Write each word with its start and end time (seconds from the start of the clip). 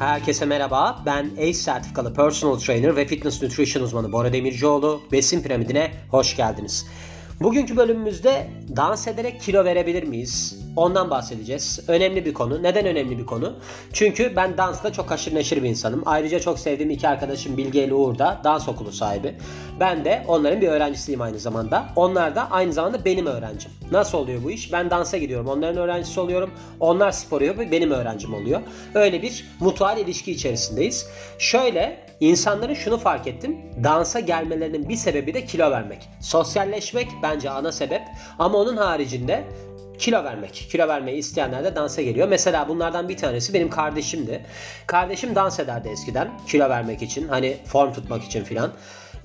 Herkese 0.00 0.46
merhaba. 0.46 1.02
Ben 1.06 1.30
ACE 1.38 1.52
sertifikalı 1.52 2.14
personal 2.14 2.58
trainer 2.58 2.96
ve 2.96 3.06
fitness 3.06 3.42
nutrition 3.42 3.82
uzmanı 3.82 4.12
Bora 4.12 4.32
Demircioğlu. 4.32 5.02
Besin 5.12 5.42
piramidine 5.42 5.90
hoş 6.10 6.36
geldiniz. 6.36 6.86
Bugünkü 7.40 7.76
bölümümüzde 7.76 8.50
dans 8.76 9.08
ederek 9.08 9.40
kilo 9.40 9.64
verebilir 9.64 10.02
miyiz? 10.02 10.58
Ondan 10.80 11.10
bahsedeceğiz. 11.10 11.80
Önemli 11.88 12.24
bir 12.24 12.34
konu. 12.34 12.62
Neden 12.62 12.86
önemli 12.86 13.18
bir 13.18 13.26
konu? 13.26 13.52
Çünkü 13.92 14.36
ben 14.36 14.58
dansta 14.58 14.92
çok 14.92 15.12
aşırı 15.12 15.34
neşir 15.34 15.62
bir 15.62 15.68
insanım. 15.68 16.02
Ayrıca 16.06 16.40
çok 16.40 16.58
sevdiğim 16.58 16.90
iki 16.90 17.08
arkadaşım 17.08 17.56
Bilge 17.56 17.84
ile 17.84 17.94
Uğur 17.94 18.18
da 18.18 18.40
dans 18.44 18.68
okulu 18.68 18.92
sahibi. 18.92 19.34
Ben 19.80 20.04
de 20.04 20.24
onların 20.28 20.60
bir 20.60 20.68
öğrencisiyim 20.68 21.20
aynı 21.20 21.38
zamanda. 21.38 21.86
Onlar 21.96 22.36
da 22.36 22.50
aynı 22.50 22.72
zamanda 22.72 23.04
benim 23.04 23.26
öğrencim. 23.26 23.70
Nasıl 23.90 24.18
oluyor 24.18 24.44
bu 24.44 24.50
iş? 24.50 24.72
Ben 24.72 24.90
dansa 24.90 25.18
gidiyorum. 25.18 25.48
Onların 25.48 25.76
öğrencisi 25.76 26.20
oluyorum. 26.20 26.50
Onlar 26.80 27.12
spor 27.12 27.40
yapıyor. 27.40 27.70
Benim 27.70 27.90
öğrencim 27.90 28.34
oluyor. 28.34 28.60
Öyle 28.94 29.22
bir 29.22 29.44
mutual 29.60 29.98
ilişki 29.98 30.32
içerisindeyiz. 30.32 31.06
Şöyle 31.38 32.06
insanların 32.20 32.74
şunu 32.74 32.98
fark 32.98 33.26
ettim. 33.26 33.56
Dansa 33.84 34.20
gelmelerinin 34.20 34.88
bir 34.88 34.96
sebebi 34.96 35.34
de 35.34 35.44
kilo 35.44 35.70
vermek. 35.70 36.08
Sosyalleşmek 36.20 37.08
bence 37.22 37.50
ana 37.50 37.72
sebep. 37.72 38.02
Ama 38.38 38.58
onun 38.58 38.76
haricinde 38.76 39.44
kilo 40.00 40.24
vermek. 40.24 40.66
Kilo 40.70 40.88
vermeyi 40.88 41.18
isteyenler 41.18 41.64
de 41.64 41.76
dansa 41.76 42.02
geliyor. 42.02 42.28
Mesela 42.28 42.68
bunlardan 42.68 43.08
bir 43.08 43.16
tanesi 43.16 43.54
benim 43.54 43.70
kardeşimdi. 43.70 44.44
Kardeşim 44.86 45.34
dans 45.34 45.60
ederdi 45.60 45.88
eskiden 45.88 46.28
kilo 46.46 46.68
vermek 46.68 47.02
için. 47.02 47.28
Hani 47.28 47.56
form 47.66 47.92
tutmak 47.92 48.24
için 48.24 48.44
filan. 48.44 48.72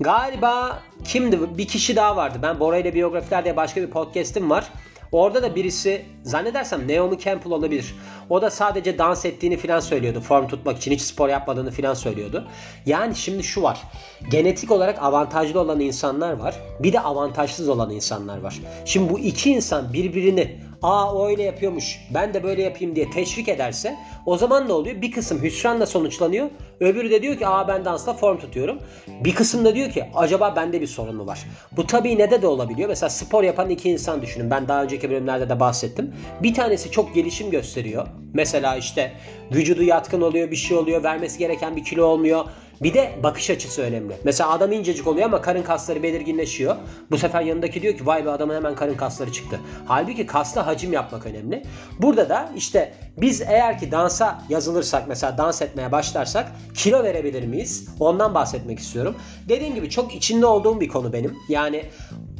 Galiba 0.00 0.82
kimdi? 1.04 1.58
Bir 1.58 1.68
kişi 1.68 1.96
daha 1.96 2.16
vardı. 2.16 2.38
Ben 2.42 2.60
Bora 2.60 2.78
ile 2.78 2.94
biyografiler 2.94 3.44
diye 3.44 3.56
başka 3.56 3.82
bir 3.82 3.90
podcast'im 3.90 4.50
var. 4.50 4.64
Orada 5.12 5.42
da 5.42 5.56
birisi 5.56 6.04
zannedersem 6.22 6.88
Naomi 6.88 7.18
Campbell 7.18 7.52
olabilir. 7.52 7.94
O 8.30 8.42
da 8.42 8.50
sadece 8.50 8.98
dans 8.98 9.24
ettiğini 9.24 9.56
filan 9.56 9.80
söylüyordu. 9.80 10.20
Form 10.20 10.48
tutmak 10.48 10.76
için 10.76 10.92
hiç 10.92 11.00
spor 11.00 11.28
yapmadığını 11.28 11.70
filan 11.70 11.94
söylüyordu. 11.94 12.48
Yani 12.86 13.16
şimdi 13.16 13.42
şu 13.42 13.62
var. 13.62 13.82
Genetik 14.30 14.70
olarak 14.70 15.02
avantajlı 15.02 15.60
olan 15.60 15.80
insanlar 15.80 16.32
var. 16.32 16.54
Bir 16.80 16.92
de 16.92 17.00
avantajsız 17.00 17.68
olan 17.68 17.90
insanlar 17.90 18.38
var. 18.38 18.60
Şimdi 18.84 19.12
bu 19.12 19.18
iki 19.18 19.50
insan 19.50 19.92
birbirini 19.92 20.60
aa 20.82 21.14
o 21.14 21.28
öyle 21.28 21.42
yapıyormuş 21.42 22.00
ben 22.14 22.34
de 22.34 22.42
böyle 22.42 22.62
yapayım 22.62 22.96
diye 22.96 23.10
teşvik 23.10 23.48
ederse 23.48 23.96
o 24.26 24.36
zaman 24.36 24.68
ne 24.68 24.72
oluyor? 24.72 25.02
Bir 25.02 25.12
kısım 25.12 25.42
hüsranla 25.42 25.86
sonuçlanıyor. 25.86 26.50
Öbürü 26.80 27.10
de 27.10 27.22
diyor 27.22 27.38
ki 27.38 27.46
aa 27.46 27.68
ben 27.68 27.84
dansla 27.84 28.14
form 28.14 28.38
tutuyorum. 28.38 28.78
Bir 29.24 29.34
kısım 29.34 29.64
da 29.64 29.74
diyor 29.74 29.90
ki 29.90 30.04
acaba 30.14 30.56
bende 30.56 30.80
bir 30.80 30.86
sorun 30.86 31.16
mu 31.16 31.26
var? 31.26 31.44
Bu 31.72 31.86
tabii 31.86 32.18
ne 32.18 32.42
de 32.42 32.46
olabiliyor. 32.46 32.88
Mesela 32.88 33.10
spor 33.10 33.42
yapan 33.42 33.70
iki 33.70 33.90
insan 33.90 34.22
düşünün. 34.22 34.50
Ben 34.50 34.68
daha 34.68 34.82
önceki 34.82 35.10
bölümlerde 35.10 35.48
de 35.48 35.60
bahsettim. 35.60 36.14
Bir 36.42 36.54
tanesi 36.54 36.90
çok 36.90 37.14
gelişim 37.14 37.50
gösteriyor. 37.50 38.06
Mesela 38.34 38.76
işte 38.76 39.12
vücudu 39.52 39.82
yatkın 39.82 40.20
oluyor, 40.20 40.50
bir 40.50 40.56
şey 40.56 40.76
oluyor, 40.76 41.02
vermesi 41.04 41.38
gereken 41.38 41.76
bir 41.76 41.84
kilo 41.84 42.04
olmuyor. 42.04 42.44
Bir 42.82 42.94
de 42.94 43.12
bakış 43.22 43.50
açısı 43.50 43.82
önemli. 43.82 44.16
Mesela 44.24 44.50
adam 44.50 44.72
incecik 44.72 45.06
oluyor 45.06 45.26
ama 45.26 45.40
karın 45.40 45.62
kasları 45.62 46.02
belirginleşiyor. 46.02 46.76
Bu 47.10 47.18
sefer 47.18 47.42
yanındaki 47.42 47.82
diyor 47.82 47.96
ki 47.96 48.06
vay 48.06 48.24
be 48.24 48.30
adamın 48.30 48.54
hemen 48.54 48.74
karın 48.74 48.94
kasları 48.94 49.32
çıktı. 49.32 49.60
Halbuki 49.86 50.26
kasla 50.26 50.66
hacim 50.66 50.92
yapmak 50.92 51.26
önemli. 51.26 51.62
Burada 51.98 52.28
da 52.28 52.52
işte 52.56 52.94
biz 53.16 53.40
eğer 53.40 53.78
ki 53.78 53.90
dansa 53.90 54.42
yazılırsak 54.48 55.08
mesela 55.08 55.38
dans 55.38 55.62
etmeye 55.62 55.92
başlarsak 55.92 56.52
kilo 56.74 57.02
verebilir 57.04 57.46
miyiz? 57.46 57.88
Ondan 58.00 58.34
bahsetmek 58.34 58.78
istiyorum. 58.78 59.16
Dediğim 59.48 59.74
gibi 59.74 59.90
çok 59.90 60.14
içinde 60.14 60.46
olduğum 60.46 60.80
bir 60.80 60.88
konu 60.88 61.12
benim. 61.12 61.36
Yani 61.48 61.84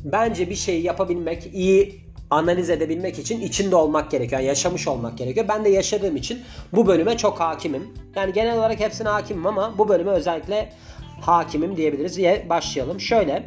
bence 0.04 0.50
bir 0.50 0.54
şeyi 0.54 0.82
yapabilmek, 0.82 1.50
iyi 1.54 2.05
analiz 2.30 2.70
edebilmek 2.70 3.18
için 3.18 3.40
içinde 3.40 3.76
olmak 3.76 4.10
gerekiyor. 4.10 4.40
Yani 4.40 4.48
yaşamış 4.48 4.88
olmak 4.88 5.18
gerekiyor. 5.18 5.46
Ben 5.48 5.64
de 5.64 5.68
yaşadığım 5.68 6.16
için 6.16 6.40
bu 6.72 6.86
bölüme 6.86 7.16
çok 7.16 7.40
hakimim. 7.40 7.88
Yani 8.16 8.32
genel 8.32 8.58
olarak 8.58 8.80
hepsine 8.80 9.08
hakimim 9.08 9.46
ama 9.46 9.78
bu 9.78 9.88
bölüme 9.88 10.10
özellikle 10.10 10.72
hakimim 11.20 11.76
diyebiliriz 11.76 12.16
diye 12.16 12.46
başlayalım. 12.48 13.00
Şöyle 13.00 13.44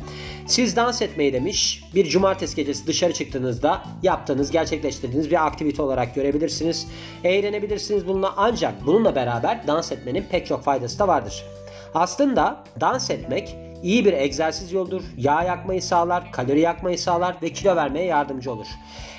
siz 0.47 0.75
dans 0.75 1.01
etmeyi 1.01 1.33
demiş 1.33 1.83
bir 1.95 2.09
cumartesi 2.09 2.55
gecesi 2.55 2.87
dışarı 2.87 3.13
çıktığınızda 3.13 3.83
yaptığınız 4.03 4.51
gerçekleştirdiğiniz 4.51 5.31
bir 5.31 5.45
aktivite 5.45 5.81
olarak 5.81 6.15
görebilirsiniz. 6.15 6.87
Eğlenebilirsiniz 7.23 8.07
bununla 8.07 8.33
ancak 8.37 8.85
bununla 8.85 9.15
beraber 9.15 9.67
dans 9.67 9.91
etmenin 9.91 10.25
pek 10.31 10.47
çok 10.47 10.63
faydası 10.63 10.99
da 10.99 11.07
vardır. 11.07 11.45
Aslında 11.93 12.63
dans 12.81 13.09
etmek 13.09 13.55
iyi 13.83 14.05
bir 14.05 14.13
egzersiz 14.13 14.71
yoludur. 14.71 15.03
Yağ 15.17 15.43
yakmayı 15.43 15.81
sağlar, 15.81 16.31
kalori 16.31 16.59
yakmayı 16.59 16.99
sağlar 16.99 17.35
ve 17.41 17.49
kilo 17.49 17.75
vermeye 17.75 18.05
yardımcı 18.05 18.51
olur. 18.51 18.67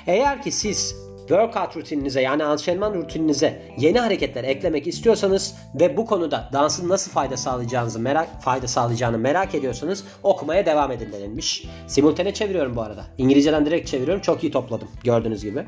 Eğer 0.07 0.41
ki 0.41 0.51
siz 0.51 0.95
workout 1.31 1.77
rutininize 1.77 2.21
yani 2.21 2.43
antrenman 2.43 2.93
rutininize 2.93 3.61
yeni 3.77 3.99
hareketler 3.99 4.43
eklemek 4.43 4.87
istiyorsanız 4.87 5.55
ve 5.79 5.97
bu 5.97 6.05
konuda 6.05 6.49
dansın 6.53 6.89
nasıl 6.89 7.11
fayda 7.11 7.37
sağlayacağınızı 7.37 7.99
merak 7.99 8.41
fayda 8.41 8.67
sağlayacağını 8.67 9.17
merak 9.17 9.55
ediyorsanız 9.55 10.03
okumaya 10.23 10.65
devam 10.65 10.91
edin 10.91 11.11
denilmiş. 11.11 11.65
Simultane 11.87 12.33
çeviriyorum 12.33 12.75
bu 12.75 12.81
arada. 12.81 13.05
İngilizceden 13.17 13.65
direkt 13.65 13.89
çeviriyorum. 13.89 14.21
Çok 14.21 14.43
iyi 14.43 14.51
topladım 14.51 14.87
gördüğünüz 15.03 15.43
gibi. 15.43 15.65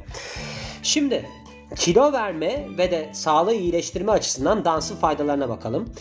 Şimdi 0.83 1.25
kilo 1.75 2.13
verme 2.13 2.67
ve 2.77 2.91
de 2.91 3.09
sağlığı 3.13 3.53
iyileştirme 3.53 4.11
açısından 4.11 4.65
dansın 4.65 4.95
faydalarına 4.95 5.49
bakalım. 5.49 5.93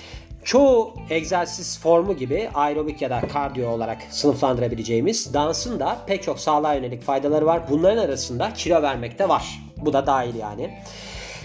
Çoğu 0.45 0.95
egzersiz 1.11 1.81
formu 1.81 2.17
gibi 2.17 2.51
aerobik 2.55 3.03
ya 3.03 3.11
da 3.11 3.21
kardiyo 3.21 3.71
olarak 3.71 4.03
sınıflandırabileceğimiz 4.11 5.35
dansın 5.35 5.81
da 5.81 5.99
pek 6.07 6.23
çok 6.23 6.41
sağlığa 6.41 6.75
yönelik 6.75 7.03
faydaları 7.03 7.47
var. 7.47 7.63
Bunların 7.71 8.05
arasında 8.05 8.53
kilo 8.53 8.83
vermek 8.83 9.19
de 9.19 9.29
var. 9.29 9.61
Bu 9.77 9.93
da 9.93 10.07
dahil 10.07 10.35
yani. 10.35 10.79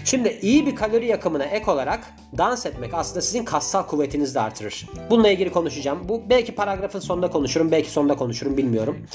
Şimdi 0.04 0.38
iyi 0.42 0.66
bir 0.66 0.76
kalori 0.76 1.06
yakımına 1.06 1.44
ek 1.44 1.70
olarak 1.70 2.14
dans 2.38 2.66
etmek 2.66 2.94
aslında 2.94 3.20
sizin 3.20 3.44
kassal 3.44 3.82
kuvvetinizi 3.82 4.34
de 4.34 4.40
artırır. 4.40 4.86
Bununla 5.10 5.28
ilgili 5.28 5.52
konuşacağım. 5.52 6.08
Bu 6.08 6.22
belki 6.30 6.54
paragrafın 6.54 7.00
sonunda 7.00 7.30
konuşurum, 7.30 7.72
belki 7.72 7.90
sonunda 7.90 8.16
konuşurum 8.16 8.56
bilmiyorum. 8.56 9.06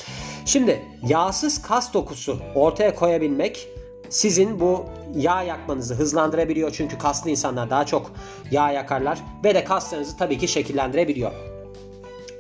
Şimdi 0.46 0.82
yağsız 1.08 1.62
kas 1.62 1.94
dokusu 1.94 2.40
ortaya 2.56 2.96
koyabilmek 2.96 3.68
sizin 4.14 4.60
bu 4.60 4.86
yağ 5.16 5.44
yakmanızı 5.44 5.96
hızlandırabiliyor. 5.96 6.72
Çünkü 6.72 6.98
kaslı 6.98 7.30
insanlar 7.30 7.70
daha 7.70 7.86
çok 7.86 8.12
yağ 8.52 8.72
yakarlar 8.72 9.20
ve 9.44 9.56
de 9.56 9.64
kaslarınızı 9.64 10.18
tabii 10.18 10.38
ki 10.38 10.48
şekillendirebiliyor. 10.48 11.32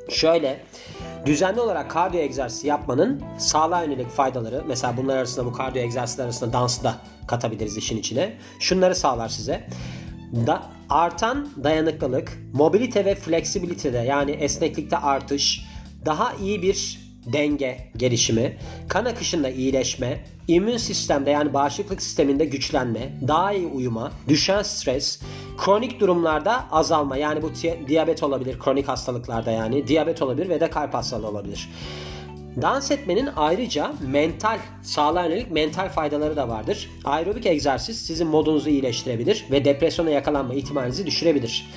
Şöyle 0.10 0.64
düzenli 1.26 1.62
olarak 1.62 1.92
kardiyo 1.92 2.24
egzersizi 2.24 2.68
yapmanın 2.68 3.24
sağlığa 3.38 3.84
yönelik 3.84 4.10
faydaları 4.10 4.64
mesela 4.68 4.98
bunlar 4.98 5.18
arasında 5.18 5.46
bu 5.46 5.54
kardiyo 5.54 5.84
egzersizler 5.84 6.24
arasında 6.24 6.54
dansı 6.54 6.84
da 6.84 6.96
katabiliriz 7.28 7.78
işin 7.78 7.98
içine. 7.98 8.38
Şunları 8.60 8.96
sağlar 8.96 9.30
size. 9.30 9.68
Da, 10.48 10.64
artan 10.90 11.50
dayanıklılık, 11.64 12.38
mobilite 12.54 13.06
ve 13.06 13.16
fleksibilitede 13.16 13.98
yani 13.98 14.32
esneklikte 14.32 14.98
artış, 14.98 15.66
daha 16.06 16.34
iyi 16.34 16.62
bir 16.62 17.03
denge 17.26 17.78
gelişimi, 17.98 18.58
kan 18.88 19.06
akışında 19.06 19.50
iyileşme, 19.50 20.24
immün 20.48 20.78
sistemde 20.78 21.30
yani 21.30 21.54
bağışıklık 21.54 22.02
sisteminde 22.02 22.46
güçlenme, 22.46 23.14
daha 23.28 23.54
iyi 23.54 23.68
uyuma, 23.68 24.12
düşen 24.28 24.64
stres, 24.64 25.22
kronik 25.58 26.00
durumlarda 26.00 26.66
azalma 26.72 27.18
yani 27.18 27.42
bu 27.42 27.52
diyabet 27.88 28.24
olabilir, 28.24 28.60
kronik 28.60 28.88
hastalıklarda 28.88 29.52
yani 29.52 29.88
diyabet 29.88 30.22
olabilir 30.22 30.50
ve 30.50 30.60
de 30.60 30.70
kalp 30.70 30.94
hastalığı 30.94 31.28
olabilir. 31.28 31.70
Dans 32.62 32.92
etmenin 32.92 33.30
ayrıca 33.36 33.92
mental, 34.08 34.60
sağlığa 34.82 35.26
yönelik 35.26 35.52
mental 35.52 35.90
faydaları 35.90 36.36
da 36.36 36.50
vardır. 36.50 36.90
Aerobik 37.04 37.46
egzersiz 37.46 38.02
sizin 38.02 38.28
modunuzu 38.28 38.70
iyileştirebilir 38.70 39.46
ve 39.52 39.66
depresyona 39.66 40.10
yakalanma 40.10 40.54
ihtimalinizi 40.54 41.06
düşürebilir. 41.06 41.70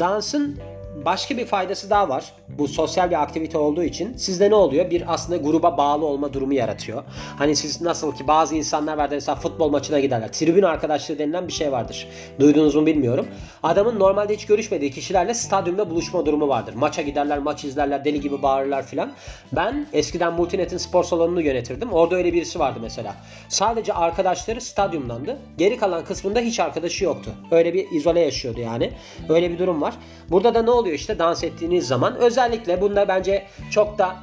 Dansın 0.00 0.58
başka 1.04 1.36
bir 1.36 1.46
faydası 1.46 1.90
daha 1.90 2.08
var. 2.08 2.32
Bu 2.48 2.68
sosyal 2.68 3.10
bir 3.10 3.22
aktivite 3.22 3.58
olduğu 3.58 3.82
için 3.82 4.16
sizde 4.16 4.50
ne 4.50 4.54
oluyor? 4.54 4.90
Bir 4.90 5.14
aslında 5.14 5.36
gruba 5.36 5.76
bağlı 5.76 6.06
olma 6.06 6.32
durumu 6.32 6.54
yaratıyor. 6.54 7.04
Hani 7.38 7.56
siz 7.56 7.80
nasıl 7.80 8.14
ki 8.14 8.28
bazı 8.28 8.54
insanlar 8.54 8.96
vardır 8.98 9.16
mesela 9.16 9.36
futbol 9.36 9.70
maçına 9.70 10.00
giderler. 10.00 10.32
Tribün 10.32 10.62
arkadaşlığı 10.62 11.18
denilen 11.18 11.48
bir 11.48 11.52
şey 11.52 11.72
vardır. 11.72 12.08
Duydunuz 12.40 12.74
mu 12.74 12.86
bilmiyorum. 12.86 13.26
Adamın 13.62 13.98
normalde 13.98 14.34
hiç 14.34 14.46
görüşmediği 14.46 14.90
kişilerle 14.90 15.34
stadyumda 15.34 15.90
buluşma 15.90 16.26
durumu 16.26 16.48
vardır. 16.48 16.74
Maça 16.74 17.02
giderler, 17.02 17.38
maç 17.38 17.64
izlerler, 17.64 18.04
deli 18.04 18.20
gibi 18.20 18.42
bağırırlar 18.42 18.86
filan. 18.86 19.12
Ben 19.52 19.86
eskiden 19.92 20.32
Multinet'in 20.32 20.76
spor 20.76 21.04
salonunu 21.04 21.40
yönetirdim. 21.40 21.92
Orada 21.92 22.16
öyle 22.16 22.32
birisi 22.32 22.58
vardı 22.58 22.78
mesela. 22.82 23.14
Sadece 23.48 23.92
arkadaşları 23.92 24.60
stadyumdandı. 24.60 25.38
Geri 25.58 25.76
kalan 25.76 26.04
kısmında 26.04 26.40
hiç 26.40 26.60
arkadaşı 26.60 27.04
yoktu. 27.04 27.30
Öyle 27.50 27.74
bir 27.74 27.90
izole 27.90 28.20
yaşıyordu 28.20 28.60
yani. 28.60 28.92
Öyle 29.28 29.50
bir 29.50 29.58
durum 29.58 29.82
var. 29.82 29.94
Burada 30.30 30.54
da 30.54 30.62
ne 30.62 30.70
oluyor 30.70 30.85
işte 30.90 31.18
dans 31.18 31.44
ettiğiniz 31.44 31.86
zaman? 31.86 32.16
Özellikle 32.16 32.80
bunda 32.80 33.08
bence 33.08 33.46
çok 33.70 33.98
da 33.98 34.16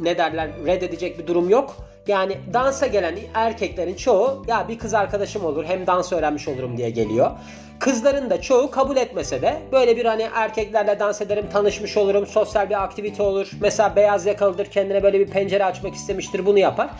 ne 0.00 0.18
derler 0.18 0.50
reddedecek 0.66 1.18
bir 1.18 1.26
durum 1.26 1.48
yok. 1.48 1.76
Yani 2.06 2.38
dansa 2.52 2.86
gelen 2.86 3.14
erkeklerin 3.34 3.94
çoğu 3.94 4.44
ya 4.48 4.68
bir 4.68 4.78
kız 4.78 4.94
arkadaşım 4.94 5.44
olur 5.44 5.64
hem 5.64 5.86
dans 5.86 6.12
öğrenmiş 6.12 6.48
olurum 6.48 6.76
diye 6.76 6.90
geliyor. 6.90 7.30
Kızların 7.78 8.30
da 8.30 8.40
çoğu 8.40 8.70
kabul 8.70 8.96
etmese 8.96 9.42
de 9.42 9.58
böyle 9.72 9.96
bir 9.96 10.04
hani 10.04 10.28
erkeklerle 10.34 11.00
dans 11.00 11.20
ederim, 11.20 11.46
tanışmış 11.52 11.96
olurum, 11.96 12.26
sosyal 12.26 12.70
bir 12.70 12.82
aktivite 12.82 13.22
olur. 13.22 13.50
Mesela 13.60 13.96
beyaz 13.96 14.26
yakalıdır 14.26 14.66
kendine 14.66 15.02
böyle 15.02 15.20
bir 15.20 15.26
pencere 15.26 15.64
açmak 15.64 15.94
istemiştir 15.94 16.46
bunu 16.46 16.58
yapar. 16.58 16.90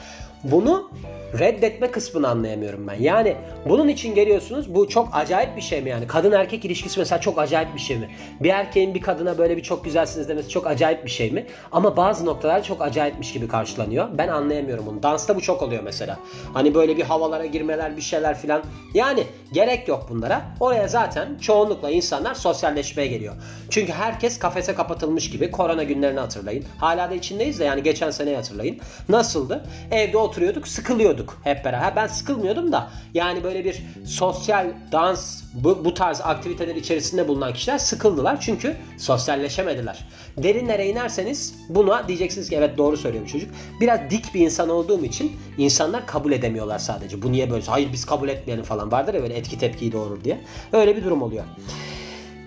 Bunu 0.44 0.90
reddetme 1.38 1.90
kısmını 1.90 2.28
anlayamıyorum 2.28 2.86
ben. 2.86 2.94
Yani 3.00 3.36
bunun 3.68 3.88
için 3.88 4.14
geliyorsunuz 4.14 4.74
bu 4.74 4.88
çok 4.88 5.08
acayip 5.12 5.56
bir 5.56 5.62
şey 5.62 5.82
mi 5.82 5.90
yani? 5.90 6.06
Kadın 6.06 6.32
erkek 6.32 6.64
ilişkisi 6.64 6.98
mesela 7.00 7.20
çok 7.20 7.38
acayip 7.38 7.74
bir 7.74 7.80
şey 7.80 7.98
mi? 7.98 8.08
Bir 8.40 8.48
erkeğin 8.48 8.94
bir 8.94 9.00
kadına 9.00 9.38
böyle 9.38 9.56
bir 9.56 9.62
çok 9.62 9.84
güzelsiniz 9.84 10.28
demesi 10.28 10.48
çok 10.48 10.66
acayip 10.66 11.04
bir 11.04 11.10
şey 11.10 11.30
mi? 11.30 11.46
Ama 11.72 11.96
bazı 11.96 12.26
noktalar 12.26 12.62
çok 12.62 12.82
acayipmiş 12.82 13.32
gibi 13.32 13.48
karşılanıyor. 13.48 14.08
Ben 14.18 14.28
anlayamıyorum 14.28 14.86
bunu. 14.86 15.02
Dansta 15.02 15.36
bu 15.36 15.40
çok 15.40 15.62
oluyor 15.62 15.82
mesela. 15.82 16.18
Hani 16.54 16.74
böyle 16.74 16.96
bir 16.96 17.02
havalara 17.02 17.46
girmeler 17.46 17.96
bir 17.96 18.02
şeyler 18.02 18.38
filan. 18.38 18.62
Yani 18.94 19.24
gerek 19.52 19.88
yok 19.88 20.06
bunlara. 20.10 20.42
Oraya 20.60 20.88
zaten 20.88 21.38
çoğunlukla 21.38 21.90
insanlar 21.90 22.34
sosyalleşmeye 22.34 23.08
geliyor. 23.08 23.34
Çünkü 23.70 23.92
herkes 23.92 24.38
kafese 24.38 24.74
kapatılmış 24.74 25.30
gibi 25.30 25.50
korona 25.50 25.82
günlerini 25.82 26.20
hatırlayın. 26.20 26.64
Hala 26.78 27.10
da 27.10 27.14
içindeyiz 27.14 27.60
de 27.60 27.64
yani 27.64 27.82
geçen 27.82 28.10
sene 28.10 28.36
hatırlayın. 28.36 28.78
Nasıldı? 29.08 29.64
Evde 29.90 30.18
oturuyorduk, 30.18 30.68
sıkılıyorduk 30.68 31.40
hep 31.44 31.64
beraber. 31.64 31.96
Ben 31.96 32.06
sıkılmıyordum 32.06 32.72
da 32.72 32.90
yani 33.14 33.44
böyle 33.44 33.64
bir 33.64 33.82
sosyal 34.06 34.66
dans 34.92 35.42
bu, 35.64 35.84
bu 35.84 35.94
tarz 35.94 36.20
aktiviteler 36.20 36.76
içerisinde 36.76 37.28
bulunan 37.28 37.52
kişiler 37.52 37.78
sıkıldılar. 37.78 38.40
Çünkü 38.40 38.76
sosyalleşemediler. 38.98 40.08
Derinlere 40.36 40.86
inerseniz 40.86 41.54
buna 41.68 42.08
diyeceksiniz 42.08 42.48
ki 42.48 42.56
evet 42.56 42.78
doğru 42.78 42.96
söylüyor 42.96 43.24
bu 43.24 43.28
çocuk. 43.28 43.50
Biraz 43.80 44.10
dik 44.10 44.34
bir 44.34 44.40
insan 44.40 44.68
olduğum 44.68 45.04
için 45.04 45.32
insanlar 45.58 46.06
kabul 46.06 46.32
edemiyorlar 46.32 46.78
sadece. 46.78 47.22
Bu 47.22 47.32
niye 47.32 47.50
böyle? 47.50 47.64
Hayır 47.66 47.92
biz 47.92 48.04
kabul 48.04 48.28
etmeyelim 48.28 48.64
falan 48.64 48.92
vardır 48.92 49.14
ya 49.14 49.22
böyle 49.22 49.34
etki 49.34 49.58
tepkiyi 49.58 49.92
doğurur 49.92 50.24
diye. 50.24 50.40
Öyle 50.72 50.96
bir 50.96 51.04
durum 51.04 51.22
oluyor. 51.22 51.44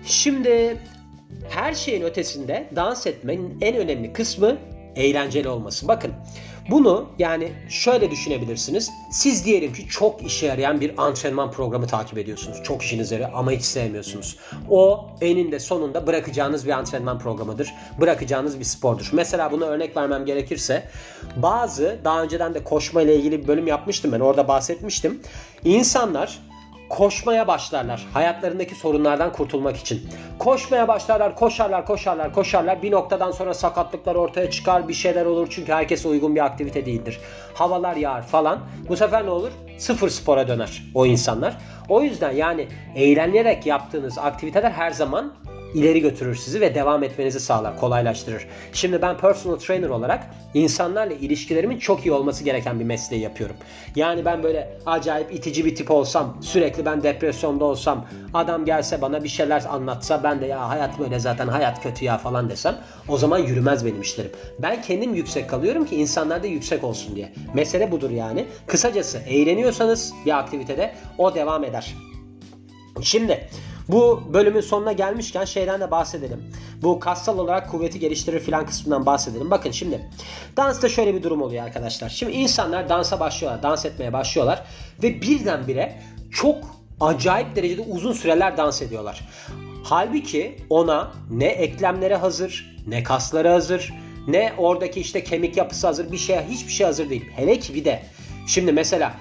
Şimdi 0.06 0.78
her 1.50 1.74
şeyin 1.74 2.02
ötesinde 2.02 2.68
dans 2.76 3.06
etmenin 3.06 3.58
en 3.60 3.76
önemli 3.76 4.12
kısmı 4.12 4.56
eğlenceli 4.96 5.48
olması. 5.48 5.88
Bakın 5.88 6.12
bunu 6.70 7.08
yani 7.18 7.52
şöyle 7.68 8.10
düşünebilirsiniz. 8.10 8.90
Siz 9.10 9.44
diyelim 9.44 9.72
ki 9.72 9.88
çok 9.88 10.22
işe 10.22 10.46
yarayan 10.46 10.80
bir 10.80 11.02
antrenman 11.06 11.50
programı 11.50 11.86
takip 11.86 12.18
ediyorsunuz. 12.18 12.62
Çok 12.62 12.82
işinize 12.82 13.14
yarıyor 13.14 13.30
ama 13.34 13.50
hiç 13.50 13.62
sevmiyorsunuz. 13.62 14.36
O 14.70 15.10
eninde 15.20 15.60
sonunda 15.60 16.06
bırakacağınız 16.06 16.66
bir 16.66 16.70
antrenman 16.70 17.18
programıdır. 17.18 17.74
Bırakacağınız 18.00 18.58
bir 18.58 18.64
spordur. 18.64 19.10
Mesela 19.12 19.52
buna 19.52 19.64
örnek 19.64 19.96
vermem 19.96 20.24
gerekirse 20.24 20.88
bazı 21.36 21.98
daha 22.04 22.22
önceden 22.22 22.54
de 22.54 22.64
koşma 22.64 23.02
ile 23.02 23.16
ilgili 23.16 23.42
bir 23.42 23.48
bölüm 23.48 23.66
yapmıştım 23.66 24.12
ben. 24.12 24.20
Orada 24.20 24.48
bahsetmiştim. 24.48 25.20
İnsanlar 25.64 26.38
koşmaya 26.92 27.48
başlarlar. 27.48 28.06
Hayatlarındaki 28.12 28.74
sorunlardan 28.74 29.32
kurtulmak 29.32 29.76
için. 29.76 30.08
Koşmaya 30.38 30.88
başlarlar, 30.88 31.34
koşarlar, 31.34 31.86
koşarlar, 31.86 32.32
koşarlar. 32.32 32.82
Bir 32.82 32.90
noktadan 32.90 33.30
sonra 33.30 33.54
sakatlıklar 33.54 34.14
ortaya 34.14 34.50
çıkar, 34.50 34.88
bir 34.88 34.94
şeyler 34.94 35.26
olur 35.26 35.46
çünkü 35.50 35.72
herkese 35.72 36.08
uygun 36.08 36.34
bir 36.34 36.44
aktivite 36.44 36.86
değildir. 36.86 37.20
Havalar 37.54 37.96
yağar 37.96 38.22
falan. 38.22 38.58
Bu 38.88 38.96
sefer 38.96 39.26
ne 39.26 39.30
olur? 39.30 39.50
Sıfır 39.78 40.08
spora 40.08 40.48
döner 40.48 40.82
o 40.94 41.06
insanlar. 41.06 41.58
O 41.88 42.02
yüzden 42.02 42.32
yani 42.32 42.68
eğlenerek 42.96 43.66
yaptığınız 43.66 44.18
aktiviteler 44.18 44.70
her 44.70 44.90
zaman 44.90 45.32
ileri 45.74 46.00
götürür 46.00 46.34
sizi 46.34 46.60
ve 46.60 46.74
devam 46.74 47.02
etmenizi 47.02 47.40
sağlar, 47.40 47.80
kolaylaştırır. 47.80 48.46
Şimdi 48.72 49.02
ben 49.02 49.18
personal 49.18 49.56
trainer 49.56 49.88
olarak 49.88 50.26
insanlarla 50.54 51.14
ilişkilerimin 51.14 51.78
çok 51.78 52.06
iyi 52.06 52.12
olması 52.12 52.44
gereken 52.44 52.80
bir 52.80 52.84
mesleği 52.84 53.22
yapıyorum. 53.22 53.56
Yani 53.96 54.24
ben 54.24 54.42
böyle 54.42 54.78
acayip 54.86 55.34
itici 55.34 55.64
bir 55.64 55.74
tip 55.74 55.90
olsam, 55.90 56.36
sürekli 56.40 56.84
ben 56.84 57.02
depresyonda 57.02 57.64
olsam, 57.64 58.06
adam 58.34 58.64
gelse 58.64 59.02
bana 59.02 59.24
bir 59.24 59.28
şeyler 59.28 59.64
anlatsa 59.68 60.22
ben 60.22 60.40
de 60.40 60.46
ya 60.46 60.68
hayat 60.68 60.98
böyle 60.98 61.18
zaten 61.18 61.48
hayat 61.48 61.82
kötü 61.82 62.04
ya 62.04 62.18
falan 62.18 62.50
desem 62.50 62.76
o 63.08 63.18
zaman 63.18 63.38
yürümez 63.38 63.84
benim 63.86 64.00
işlerim. 64.00 64.32
Ben 64.58 64.82
kendim 64.82 65.14
yüksek 65.14 65.50
kalıyorum 65.50 65.86
ki 65.86 65.96
insanlar 65.96 66.42
da 66.42 66.46
yüksek 66.46 66.84
olsun 66.84 67.16
diye. 67.16 67.32
Mesele 67.54 67.92
budur 67.92 68.10
yani. 68.10 68.46
Kısacası 68.66 69.18
eğleniyorsanız 69.18 70.12
bir 70.26 70.38
aktivitede 70.38 70.94
o 71.18 71.34
devam 71.34 71.64
eder. 71.64 71.94
Şimdi 73.02 73.48
bu 73.88 74.22
bölümün 74.32 74.60
sonuna 74.60 74.92
gelmişken 74.92 75.44
şeyden 75.44 75.80
de 75.80 75.90
bahsedelim. 75.90 76.42
Bu 76.82 77.00
kassal 77.00 77.38
olarak 77.38 77.70
kuvveti 77.70 77.98
geliştirir 77.98 78.40
filan 78.40 78.66
kısmından 78.66 79.06
bahsedelim. 79.06 79.50
Bakın 79.50 79.70
şimdi 79.70 80.10
dansta 80.56 80.88
şöyle 80.88 81.14
bir 81.14 81.22
durum 81.22 81.42
oluyor 81.42 81.64
arkadaşlar. 81.64 82.08
Şimdi 82.08 82.32
insanlar 82.32 82.88
dansa 82.88 83.20
başlıyorlar, 83.20 83.62
dans 83.62 83.84
etmeye 83.84 84.12
başlıyorlar 84.12 84.62
ve 85.02 85.22
birdenbire 85.22 86.02
çok 86.30 86.64
acayip 87.00 87.56
derecede 87.56 87.82
uzun 87.82 88.12
süreler 88.12 88.56
dans 88.56 88.82
ediyorlar. 88.82 89.28
Halbuki 89.84 90.56
ona 90.70 91.12
ne 91.30 91.46
eklemleri 91.46 92.14
hazır, 92.14 92.76
ne 92.86 93.02
kasları 93.02 93.48
hazır, 93.48 93.92
ne 94.28 94.52
oradaki 94.58 95.00
işte 95.00 95.24
kemik 95.24 95.56
yapısı 95.56 95.86
hazır 95.86 96.12
bir 96.12 96.18
şey 96.18 96.40
hiçbir 96.48 96.72
şey 96.72 96.86
hazır 96.86 97.10
değil. 97.10 97.24
Hele 97.36 97.58
ki 97.58 97.74
bir 97.74 97.84
de 97.84 98.02
şimdi 98.46 98.72
mesela 98.72 99.14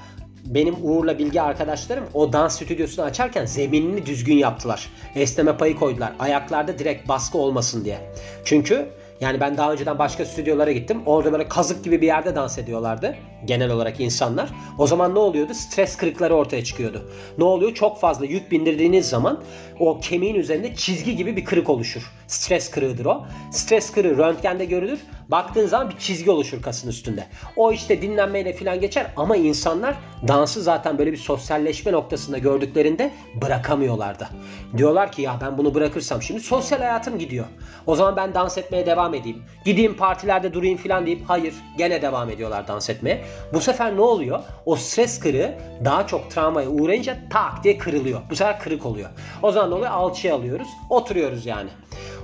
benim 0.45 0.75
Uğur'la 0.83 1.19
Bilgi 1.19 1.41
arkadaşlarım 1.41 2.03
o 2.13 2.33
dans 2.33 2.55
stüdyosunu 2.55 3.05
açarken 3.05 3.45
zeminini 3.45 4.05
düzgün 4.05 4.35
yaptılar. 4.35 4.89
Esneme 5.15 5.57
payı 5.57 5.75
koydular. 5.75 6.11
Ayaklarda 6.19 6.79
direkt 6.79 7.07
baskı 7.07 7.37
olmasın 7.37 7.85
diye. 7.85 7.97
Çünkü 8.45 8.89
yani 9.21 9.39
ben 9.39 9.57
daha 9.57 9.71
önceden 9.71 9.99
başka 9.99 10.25
stüdyolara 10.25 10.71
gittim. 10.71 11.01
Orada 11.05 11.31
böyle 11.31 11.47
kazık 11.47 11.83
gibi 11.83 12.01
bir 12.01 12.07
yerde 12.07 12.35
dans 12.35 12.57
ediyorlardı. 12.57 13.15
Genel 13.45 13.71
olarak 13.71 13.99
insanlar. 13.99 14.49
O 14.77 14.87
zaman 14.87 15.15
ne 15.15 15.19
oluyordu? 15.19 15.53
Stres 15.53 15.97
kırıkları 15.97 16.35
ortaya 16.35 16.63
çıkıyordu. 16.63 17.11
Ne 17.37 17.43
oluyor? 17.43 17.73
Çok 17.73 17.99
fazla 17.99 18.25
yük 18.25 18.51
bindirdiğiniz 18.51 19.09
zaman 19.09 19.43
o 19.79 19.99
kemiğin 19.99 20.35
üzerinde 20.35 20.75
çizgi 20.75 21.15
gibi 21.15 21.35
bir 21.35 21.45
kırık 21.45 21.69
oluşur. 21.69 22.11
Stres 22.27 22.71
kırığıdır 22.71 23.05
o. 23.05 23.25
Stres 23.51 23.91
kırığı 23.91 24.17
röntgende 24.17 24.65
görülür. 24.65 24.99
Baktığın 25.27 25.67
zaman 25.67 25.89
bir 25.89 25.97
çizgi 25.97 26.31
oluşur 26.31 26.61
kasın 26.61 26.89
üstünde. 26.89 27.27
O 27.55 27.71
işte 27.71 28.01
dinlenmeyle 28.01 28.53
falan 28.53 28.79
geçer 28.79 29.07
ama 29.17 29.35
insanlar 29.35 29.95
dansı 30.27 30.61
zaten 30.61 30.97
böyle 30.97 31.11
bir 31.11 31.17
sosyalleşme 31.17 31.91
noktasında 31.91 32.37
gördüklerinde 32.37 33.11
bırakamıyorlardı. 33.41 34.29
Diyorlar 34.77 35.11
ki 35.11 35.21
ya 35.21 35.37
ben 35.41 35.57
bunu 35.57 35.73
bırakırsam 35.73 36.21
şimdi 36.21 36.39
sosyal 36.41 36.79
hayatım 36.79 37.19
gidiyor. 37.19 37.45
O 37.87 37.95
zaman 37.95 38.15
ben 38.15 38.33
dans 38.33 38.57
etmeye 38.57 38.85
devam 38.85 39.13
edeyim. 39.13 39.43
Gideyim 39.65 39.97
partilerde 39.97 40.53
durayım 40.53 40.77
falan 40.77 41.05
deyip 41.05 41.21
hayır 41.27 41.53
gene 41.77 42.01
devam 42.01 42.29
ediyorlar 42.29 42.67
dans 42.67 42.89
etmeye. 42.89 43.21
Bu 43.53 43.61
sefer 43.61 43.95
ne 43.95 44.01
oluyor? 44.01 44.39
O 44.65 44.75
stres 44.75 45.19
kırığı 45.19 45.55
daha 45.85 46.07
çok 46.07 46.31
travmaya 46.31 46.69
uğrayınca 46.69 47.17
tak 47.29 47.63
diye 47.63 47.77
kırılıyor. 47.77 48.21
Bu 48.29 48.35
sefer 48.35 48.59
kırık 48.59 48.85
oluyor. 48.85 49.09
O 49.43 49.51
zaman 49.51 49.69
ne 49.69 49.75
oluyor? 49.75 49.91
Alçıya 49.91 50.35
alıyoruz. 50.35 50.67
Oturuyoruz 50.89 51.45
yani. 51.45 51.69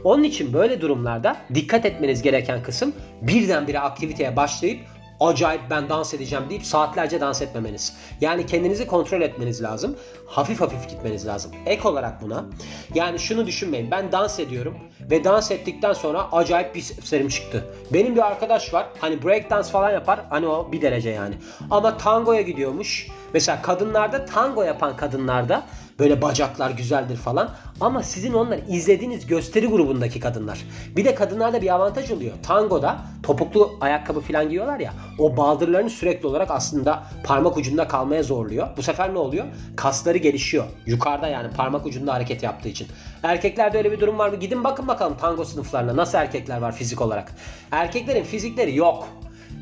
Onun 0.04 0.24
için 0.24 0.54
böyle 0.54 0.82
durumlarda 0.82 1.38
dikkat 1.54 1.86
etmeniz 1.86 2.22
gereken 2.22 2.64
kısım 2.64 2.94
birdenbire 3.22 3.80
aktiviteye 3.80 4.36
başlayıp 4.36 4.80
acayip 5.20 5.62
ben 5.70 5.90
dans 5.90 6.14
edeceğim 6.14 6.46
deyip 6.50 6.66
saatlerce 6.66 7.22
dans 7.22 7.42
etmemeniz. 7.42 7.98
Yani 8.22 8.46
kendinizi 8.46 8.88
kontrol 8.88 9.22
etmeniz 9.22 9.64
lazım. 9.64 9.96
Hafif 10.28 10.62
hafif 10.62 10.90
gitmeniz 10.90 11.28
lazım. 11.28 11.52
Ek 11.66 11.88
olarak 11.88 12.22
buna 12.22 12.46
yani 12.94 13.20
şunu 13.20 13.46
düşünmeyin. 13.46 13.92
Ben 13.92 14.12
dans 14.12 14.40
ediyorum 14.40 14.78
ve 15.12 15.24
dans 15.24 15.52
ettikten 15.52 15.94
sonra 15.94 16.32
acayip 16.32 16.76
bir 16.76 16.82
serim 16.82 17.30
çıktı. 17.30 17.66
Benim 17.94 18.16
bir 18.16 18.28
arkadaş 18.28 18.74
var. 18.74 18.88
Hani 19.00 19.24
break 19.24 19.50
dance 19.50 19.70
falan 19.70 19.92
yapar. 19.92 20.20
Hani 20.30 20.48
o 20.48 20.72
bir 20.72 20.82
derece 20.82 21.10
yani. 21.10 21.36
Ama 21.72 21.98
tangoya 21.98 22.42
gidiyormuş. 22.42 23.08
Mesela 23.34 23.62
kadınlarda 23.62 24.26
tango 24.26 24.64
yapan 24.64 24.98
kadınlarda 24.98 25.64
Böyle 26.00 26.22
bacaklar 26.22 26.72
güzeldir 26.72 27.16
falan. 27.16 27.50
Ama 27.82 28.04
sizin 28.04 28.34
onlar 28.34 28.60
izlediğiniz 28.70 29.28
gösteri 29.28 29.68
grubundaki 29.68 30.20
kadınlar. 30.20 30.66
Bir 30.96 31.06
de 31.06 31.16
kadınlarda 31.16 31.62
bir 31.62 31.74
avantaj 31.74 32.12
oluyor. 32.12 32.34
Tangoda 32.44 32.98
topuklu 33.24 33.78
ayakkabı 33.82 34.20
falan 34.20 34.50
giyiyorlar 34.50 34.80
ya. 34.80 34.94
O 35.20 35.38
baldırlarını 35.38 35.90
sürekli 35.90 36.28
olarak 36.28 36.52
aslında 36.52 37.04
parmak 37.24 37.58
ucunda 37.58 37.88
kalmaya 37.88 38.24
zorluyor. 38.24 38.68
Bu 38.78 38.84
sefer 38.84 39.14
ne 39.14 39.18
oluyor? 39.18 39.46
Kasları 39.76 40.18
gelişiyor. 40.18 40.66
Yukarıda 40.86 41.28
yani 41.28 41.52
parmak 41.52 41.86
ucunda 41.86 42.14
hareket 42.14 42.44
yaptığı 42.44 42.70
için. 42.70 42.88
Erkeklerde 43.24 43.78
öyle 43.78 43.92
bir 43.92 44.00
durum 44.00 44.18
var 44.18 44.30
mı? 44.30 44.36
Gidin 44.36 44.64
bakın 44.64 44.88
bakalım 44.88 45.18
tango 45.18 45.46
sınıflarına 45.46 45.96
nasıl 45.96 46.18
erkekler 46.18 46.58
var 46.58 46.76
fizik 46.76 47.02
olarak. 47.02 47.36
Erkeklerin 47.72 48.24
fizikleri 48.24 48.76
yok. 48.76 49.08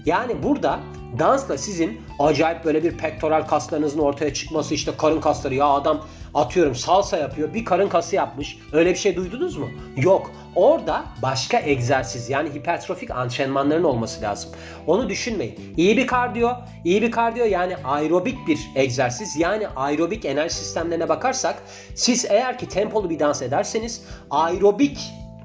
Yani 0.05 0.43
burada 0.43 0.79
dansla 1.19 1.57
sizin 1.57 2.01
acayip 2.19 2.65
böyle 2.65 2.83
bir 2.83 2.97
pektoral 2.97 3.47
kaslarınızın 3.47 3.99
ortaya 3.99 4.33
çıkması 4.33 4.73
işte 4.73 4.91
karın 4.97 5.21
kasları 5.21 5.55
ya 5.55 5.65
adam 5.65 6.05
atıyorum 6.33 6.75
salsa 6.75 7.17
yapıyor 7.17 7.53
bir 7.53 7.65
karın 7.65 7.89
kası 7.89 8.15
yapmış. 8.15 8.57
Öyle 8.73 8.89
bir 8.89 8.95
şey 8.95 9.15
duydunuz 9.15 9.57
mu? 9.57 9.69
Yok. 9.97 10.31
Orada 10.55 11.03
başka 11.21 11.59
egzersiz 11.59 12.29
yani 12.29 12.49
hipertrofik 12.49 13.11
antrenmanların 13.11 13.83
olması 13.83 14.21
lazım. 14.21 14.51
Onu 14.87 15.09
düşünmeyin. 15.09 15.59
İyi 15.77 15.97
bir 15.97 16.07
kardiyo, 16.07 16.49
iyi 16.83 17.01
bir 17.01 17.11
kardiyo 17.11 17.45
yani 17.45 17.77
aerobik 17.77 18.47
bir 18.47 18.59
egzersiz 18.75 19.35
yani 19.35 19.67
aerobik 19.67 20.25
enerji 20.25 20.55
sistemlerine 20.55 21.09
bakarsak 21.09 21.63
siz 21.95 22.25
eğer 22.29 22.57
ki 22.57 22.67
tempolu 22.67 23.09
bir 23.09 23.19
dans 23.19 23.41
ederseniz 23.41 24.03
aerobik 24.31 24.99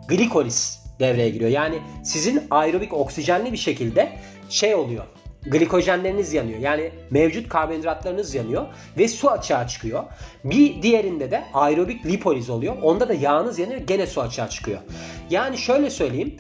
glikolis 0.09 0.81
devreye 1.01 1.31
giriyor. 1.31 1.51
Yani 1.51 1.79
sizin 2.05 2.43
aerobik 2.51 2.93
oksijenli 2.93 3.53
bir 3.53 3.57
şekilde 3.57 4.13
şey 4.51 4.75
oluyor 4.75 5.05
glikojenleriniz 5.47 6.33
yanıyor. 6.33 6.59
Yani 6.59 6.91
mevcut 7.11 7.49
karbonhidratlarınız 7.49 8.35
yanıyor 8.35 8.67
ve 8.99 9.09
su 9.09 9.31
açığa 9.31 9.67
çıkıyor. 9.67 10.05
Bir 10.45 10.83
diğerinde 10.83 11.31
de 11.31 11.45
aerobik 11.55 12.07
lipoliz 12.07 12.51
oluyor. 12.51 12.77
Onda 12.83 13.09
da 13.09 13.15
yağınız 13.15 13.59
yanıyor 13.59 13.81
gene 13.81 14.07
su 14.07 14.21
açığa 14.21 14.49
çıkıyor. 14.49 14.79
Yani 15.31 15.59
şöyle 15.59 15.91
söyleyeyim. 15.91 16.37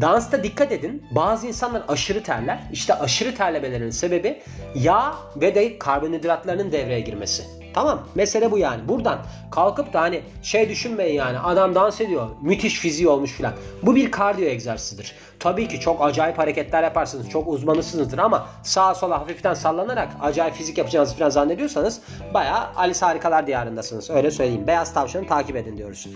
Dansta 0.00 0.44
dikkat 0.44 0.72
edin. 0.72 1.06
Bazı 1.10 1.46
insanlar 1.46 1.82
aşırı 1.88 2.22
terler. 2.22 2.60
İşte 2.72 2.94
aşırı 2.94 3.34
terlemelerinin 3.34 3.90
sebebi 3.90 4.42
yağ 4.74 5.14
ve 5.36 5.54
de 5.54 5.78
karbonhidratlarının 5.78 6.72
devreye 6.72 7.00
girmesi. 7.00 7.44
Tamam 7.74 8.08
mesele 8.14 8.50
bu 8.50 8.58
yani. 8.58 8.88
Buradan 8.88 9.18
kalkıp 9.50 9.92
da 9.92 10.00
hani 10.00 10.22
şey 10.42 10.68
düşünmeyin 10.68 11.14
yani 11.14 11.38
adam 11.38 11.74
dans 11.74 12.00
ediyor 12.00 12.28
müthiş 12.42 12.74
fiziği 12.74 13.08
olmuş 13.08 13.32
filan. 13.32 13.52
Bu 13.82 13.96
bir 13.96 14.10
kardiyo 14.10 14.48
egzersizidir. 14.48 15.14
Tabii 15.40 15.68
ki 15.68 15.80
çok 15.80 16.04
acayip 16.04 16.38
hareketler 16.38 16.82
yaparsınız. 16.82 17.30
Çok 17.30 17.48
uzmanısınızdır 17.48 18.18
ama 18.18 18.46
sağa 18.62 18.94
sola 18.94 19.20
hafiften 19.20 19.54
sallanarak 19.54 20.08
acayip 20.20 20.54
fizik 20.54 20.78
yapacağınızı 20.78 21.16
falan 21.16 21.30
zannediyorsanız 21.30 22.00
bayağı 22.34 22.66
Alice 22.76 23.06
Harikalar 23.06 23.46
Diyarındasınız. 23.46 24.10
Öyle 24.10 24.30
söyleyeyim. 24.30 24.66
Beyaz 24.66 24.94
tavşanı 24.94 25.26
takip 25.26 25.56
edin 25.56 25.76
diyoruz. 25.76 26.06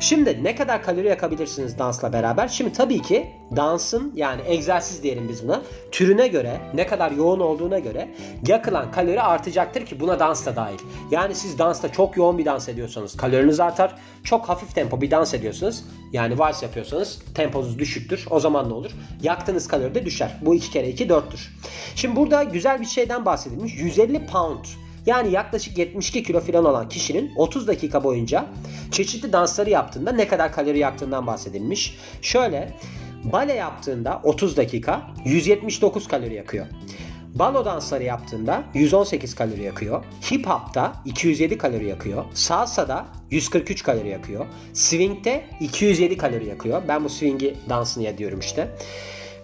Şimdi 0.00 0.44
ne 0.44 0.54
kadar 0.54 0.82
kalori 0.82 1.08
yakabilirsiniz 1.08 1.78
dansla 1.78 2.12
beraber? 2.12 2.48
Şimdi 2.48 2.72
tabii 2.72 3.02
ki 3.02 3.26
dansın 3.56 4.12
yani 4.14 4.42
egzersiz 4.46 5.02
diyelim 5.02 5.28
biz 5.28 5.44
buna. 5.48 5.62
Türüne 5.92 6.28
göre 6.28 6.60
ne 6.74 6.86
kadar 6.86 7.10
yoğun 7.10 7.40
olduğuna 7.40 7.78
göre 7.78 8.08
yakılan 8.46 8.92
kalori 8.92 9.22
artacaktır 9.22 9.86
ki 9.86 10.00
buna 10.00 10.18
dans 10.18 10.46
da 10.46 10.56
dahil. 10.56 10.78
Yani 11.10 11.34
siz 11.34 11.58
dansta 11.58 11.92
çok 11.92 12.16
yoğun 12.16 12.38
bir 12.38 12.44
dans 12.44 12.68
ediyorsanız 12.68 13.16
kaloriniz 13.16 13.60
artar. 13.60 13.94
Çok 14.24 14.48
hafif 14.48 14.74
tempo 14.74 15.00
bir 15.00 15.10
dans 15.10 15.34
ediyorsanız 15.34 15.84
yani 16.12 16.38
vals 16.38 16.62
yapıyorsanız 16.62 17.22
temponuz 17.34 17.78
düşüktür. 17.78 18.26
O 18.30 18.40
zaman 18.40 18.61
ne 18.68 18.74
olur? 18.74 18.90
Yaktığınız 19.22 19.68
kalori 19.68 19.94
de 19.94 20.04
düşer. 20.04 20.38
Bu 20.42 20.54
2 20.54 20.70
kere 20.70 20.88
2 20.88 21.06
4'tür. 21.06 21.48
Şimdi 21.94 22.16
burada 22.16 22.42
güzel 22.42 22.80
bir 22.80 22.86
şeyden 22.86 23.24
bahsedilmiş. 23.24 23.74
150 23.74 24.26
pound 24.26 24.64
yani 25.06 25.32
yaklaşık 25.32 25.78
72 25.78 26.22
kilo 26.22 26.40
falan 26.40 26.64
olan 26.64 26.88
kişinin 26.88 27.32
30 27.36 27.68
dakika 27.68 28.04
boyunca 28.04 28.46
çeşitli 28.90 29.32
dansları 29.32 29.70
yaptığında 29.70 30.12
ne 30.12 30.28
kadar 30.28 30.52
kalori 30.52 30.78
yaktığından 30.78 31.26
bahsedilmiş. 31.26 31.98
Şöyle 32.22 32.76
bale 33.24 33.52
yaptığında 33.52 34.20
30 34.24 34.56
dakika 34.56 35.02
179 35.24 36.08
kalori 36.08 36.34
yakıyor. 36.34 36.66
Balo 37.34 37.64
dansları 37.64 38.04
yaptığında 38.04 38.64
118 38.74 39.34
kalori 39.34 39.62
yakıyor. 39.62 40.04
Hip 40.30 40.46
hop'ta 40.46 40.92
207 41.04 41.58
kalori 41.58 41.86
yakıyor. 41.86 42.24
Salsa'da 42.34 43.06
143 43.30 43.82
kalori 43.82 44.08
yakıyor. 44.08 44.46
Swing'de 44.72 45.44
207 45.60 46.16
kalori 46.16 46.46
yakıyor. 46.46 46.82
Ben 46.88 47.04
bu 47.04 47.08
swing'i 47.08 47.54
dansını 47.68 48.06
ediyorum 48.06 48.40
işte. 48.40 48.68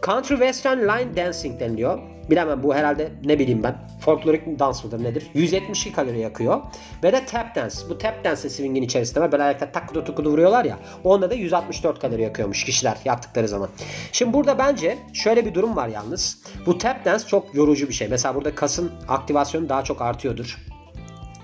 Country 0.03 0.35
Western 0.35 0.79
Line 0.79 1.17
Dancing 1.17 1.61
deniliyor. 1.61 1.99
Bilemem 2.31 2.63
bu 2.63 2.75
herhalde 2.75 3.13
ne 3.25 3.39
bileyim 3.39 3.63
ben. 3.63 3.77
Folklorik 4.01 4.59
dans 4.59 4.85
mıdır 4.85 5.05
nedir? 5.05 5.31
172 5.35 5.93
kalori 5.93 6.19
yakıyor. 6.21 6.61
Ve 7.03 7.13
de 7.13 7.27
tap 7.27 7.55
dance. 7.55 7.77
Bu 7.89 7.99
tap 7.99 8.25
dance 8.25 8.43
de 8.43 8.51
swingin 8.51 8.83
içerisinde 8.83 9.21
var. 9.21 9.33
Böyle 9.33 9.43
ayakta 9.43 9.73
takkudu 9.73 10.05
tukudu 10.05 10.31
vuruyorlar 10.31 10.65
ya. 10.65 10.79
Onda 11.05 11.31
da 11.31 11.35
164 11.35 12.01
kalori 12.01 12.23
yakıyormuş 12.23 12.65
kişiler 12.65 12.97
yaptıkları 13.05 13.49
zaman. 13.49 13.69
Şimdi 14.13 14.33
burada 14.33 14.59
bence 14.59 14.99
şöyle 15.13 15.47
bir 15.47 15.55
durum 15.55 15.77
var 15.77 15.89
yalnız. 15.89 16.43
Bu 16.67 16.79
tap 16.79 17.05
dance 17.05 17.25
çok 17.27 17.55
yorucu 17.55 17.89
bir 17.89 17.95
şey. 17.95 18.09
Mesela 18.09 18.35
burada 18.35 18.55
kasın 18.55 18.93
aktivasyonu 19.09 19.69
daha 19.69 19.85
çok 19.85 20.03
artıyordur. 20.03 20.59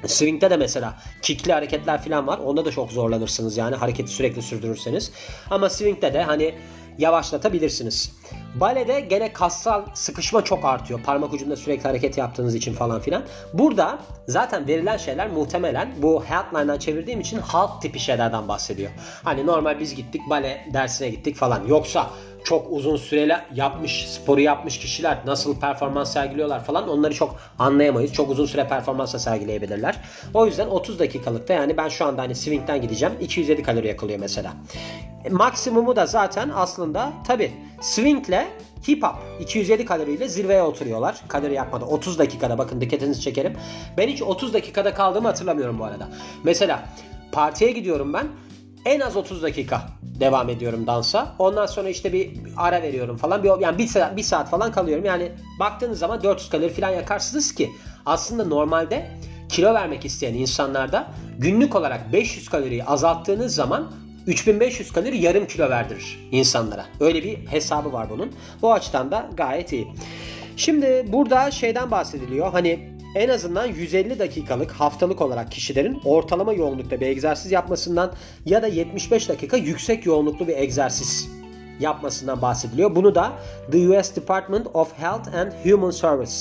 Swing'de 0.07 0.51
de 0.51 0.57
mesela 0.57 0.95
kickli 1.23 1.53
hareketler 1.53 2.03
falan 2.03 2.27
var. 2.27 2.39
Onda 2.39 2.65
da 2.65 2.71
çok 2.71 2.93
zorlanırsınız 2.93 3.57
yani 3.57 3.77
hareketi 3.77 4.11
sürekli 4.11 4.43
sürdürürseniz. 4.43 5.13
Ama 5.51 5.71
swing'de 5.71 6.15
de 6.15 6.23
hani 6.23 6.55
yavaşlatabilirsiniz. 6.99 8.13
Balede 8.55 9.01
gene 9.01 9.33
kassal 9.33 9.83
sıkışma 9.95 10.45
çok 10.45 10.65
artıyor. 10.65 11.03
Parmak 11.03 11.33
ucunda 11.33 11.57
sürekli 11.57 11.83
hareket 11.89 12.19
yaptığınız 12.19 12.55
için 12.55 12.75
falan 12.75 13.01
filan. 13.01 13.25
Burada 13.53 13.99
zaten 14.29 14.69
verilen 14.69 14.97
şeyler 14.97 15.31
muhtemelen 15.31 15.95
bu 15.97 16.25
Healthline'dan 16.25 16.79
çevirdiğim 16.79 17.21
için 17.21 17.39
halk 17.39 17.83
tipi 17.83 17.99
şeylerden 17.99 18.49
bahsediyor. 18.49 18.91
Hani 19.25 19.47
normal 19.47 19.81
biz 19.81 19.95
gittik 19.95 20.23
bale 20.31 20.69
dersine 20.73 21.09
gittik 21.09 21.37
falan. 21.37 21.67
Yoksa 21.67 22.11
çok 22.45 22.67
uzun 22.71 22.97
süreli 22.97 23.37
yapmış, 23.55 24.09
sporu 24.09 24.41
yapmış 24.41 24.79
kişiler 24.79 25.19
nasıl 25.27 25.61
performans 25.61 26.13
sergiliyorlar 26.13 26.65
falan 26.65 26.89
onları 26.89 27.15
çok 27.15 27.37
anlayamayız. 27.59 28.13
Çok 28.13 28.31
uzun 28.31 28.47
süre 28.47 28.69
performansla 28.69 29.19
sergileyebilirler. 29.19 30.01
O 30.35 30.47
yüzden 30.47 30.67
30 30.67 30.99
dakikalıkta 30.99 31.55
yani 31.55 31.77
ben 31.77 31.89
şu 31.89 32.05
anda 32.05 32.23
hani 32.23 32.35
swing'den 32.35 32.83
gideceğim 32.83 33.15
207 33.21 33.63
kalori 33.63 33.89
yakılıyor 33.89 34.19
mesela. 34.19 34.53
E, 35.25 35.29
maksimumu 35.29 35.97
da 35.97 36.07
zaten 36.07 36.51
aslında 36.55 37.13
tabi 37.27 37.53
swingle 37.81 38.47
hip 38.89 39.03
hop 39.03 39.15
207 39.41 39.85
kaloriyle 39.85 40.29
zirveye 40.29 40.63
oturuyorlar. 40.63 41.21
Kalori 41.29 41.55
yakmada 41.55 41.85
30 41.85 42.19
dakikada 42.19 42.59
bakın 42.59 42.81
dikkatinizi 42.81 43.21
çekerim. 43.21 43.57
Ben 43.97 44.09
hiç 44.09 44.23
30 44.23 44.55
dakikada 44.55 44.95
kaldığımı 44.95 45.29
hatırlamıyorum 45.29 45.79
bu 45.79 45.85
arada. 45.85 46.09
Mesela 46.45 46.89
partiye 47.33 47.73
gidiyorum 47.73 48.13
ben 48.13 48.27
en 48.85 49.01
az 49.01 49.17
30 49.17 49.43
dakika 49.43 49.83
devam 50.21 50.49
ediyorum 50.49 50.87
dansa. 50.87 51.35
Ondan 51.39 51.67
sonra 51.67 51.89
işte 51.89 52.13
bir 52.13 52.31
ara 52.57 52.83
veriyorum 52.83 53.17
falan. 53.17 53.43
Bir, 53.43 53.61
yani 53.61 53.79
bir 53.79 53.87
saat, 53.87 54.17
bir 54.17 54.23
saat 54.23 54.51
falan 54.51 54.73
kalıyorum. 54.73 55.05
Yani 55.05 55.33
baktığınız 55.61 55.99
zaman 55.99 56.23
400 56.23 56.51
kalori 56.51 56.73
falan 56.73 56.91
yakarsınız 56.91 57.55
ki 57.55 57.71
aslında 58.07 58.45
normalde 58.45 59.11
kilo 59.49 59.75
vermek 59.75 60.05
isteyen 60.05 60.35
insanlarda 60.35 61.07
günlük 61.39 61.77
olarak 61.77 62.13
500 62.13 62.49
kaloriyi 62.49 62.85
azalttığınız 62.85 63.55
zaman 63.55 63.93
3500 64.27 64.93
kalori 64.93 65.19
yarım 65.19 65.47
kilo 65.47 65.71
verdirir 65.71 66.29
insanlara. 66.33 66.87
Öyle 67.01 67.23
bir 67.23 67.47
hesabı 67.47 67.93
var 67.93 68.11
bunun. 68.11 68.33
Bu 68.63 68.73
açıdan 68.73 69.11
da 69.11 69.31
gayet 69.37 69.73
iyi. 69.73 69.89
Şimdi 70.57 71.07
burada 71.09 71.51
şeyden 71.51 71.91
bahsediliyor. 71.91 72.53
Hani 72.53 72.94
en 73.15 73.29
azından 73.29 73.67
150 73.67 74.19
dakikalık 74.19 74.71
haftalık 74.71 75.21
olarak 75.21 75.53
kişilerin 75.53 76.01
ortalama 76.05 76.53
yoğunlukta 76.53 77.01
bir 77.01 77.07
egzersiz 77.07 77.53
yapmasından 77.53 78.13
ya 78.47 78.63
da 78.63 78.67
75 78.67 79.29
dakika 79.29 79.57
yüksek 79.57 80.07
yoğunluklu 80.07 80.49
bir 80.49 80.57
egzersiz 80.57 81.29
yapmasından 81.81 82.43
bahsediliyor. 82.43 82.95
Bunu 82.95 83.15
da 83.15 83.33
The 83.73 83.89
US 83.89 84.17
Department 84.17 84.67
of 84.75 84.99
Health 84.99 85.35
and 85.35 85.53
Human 85.65 85.91
Service 85.91 86.35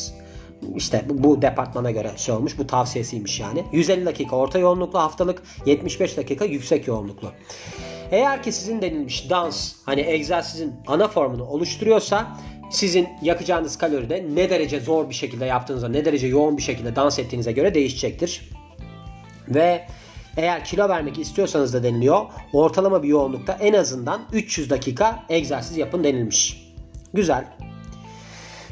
işte 0.75 1.05
bu, 1.09 1.41
departmana 1.41 1.91
göre 1.91 2.11
şey 2.17 2.35
olmuş. 2.35 2.57
Bu 2.57 2.67
tavsiyesiymiş 2.67 3.39
yani. 3.39 3.65
150 3.71 4.05
dakika 4.05 4.35
orta 4.35 4.59
yoğunluklu 4.59 4.99
haftalık, 4.99 5.43
75 5.65 6.17
dakika 6.17 6.45
yüksek 6.45 6.87
yoğunluklu. 6.87 7.31
Eğer 8.11 8.43
ki 8.43 8.51
sizin 8.51 8.81
denilmiş 8.81 9.29
dans 9.29 9.73
hani 9.85 10.01
egzersizin 10.01 10.73
ana 10.87 11.07
formunu 11.07 11.45
oluşturuyorsa 11.45 12.37
sizin 12.71 13.09
yakacağınız 13.21 13.77
kalori 13.77 14.09
de 14.09 14.25
ne 14.33 14.49
derece 14.49 14.79
zor 14.79 15.09
bir 15.09 15.15
şekilde 15.15 15.45
yaptığınızda, 15.45 15.89
ne 15.89 16.05
derece 16.05 16.27
yoğun 16.27 16.57
bir 16.57 16.61
şekilde 16.61 16.95
dans 16.95 17.19
ettiğinize 17.19 17.51
göre 17.51 17.73
değişecektir. 17.73 18.49
Ve 19.47 19.87
eğer 20.37 20.65
kilo 20.65 20.89
vermek 20.89 21.19
istiyorsanız 21.19 21.73
da 21.73 21.83
deniliyor. 21.83 22.25
Ortalama 22.53 23.03
bir 23.03 23.07
yoğunlukta 23.07 23.53
en 23.53 23.73
azından 23.73 24.21
300 24.33 24.69
dakika 24.69 25.23
egzersiz 25.29 25.77
yapın 25.77 26.03
denilmiş. 26.03 26.63
Güzel. 27.13 27.45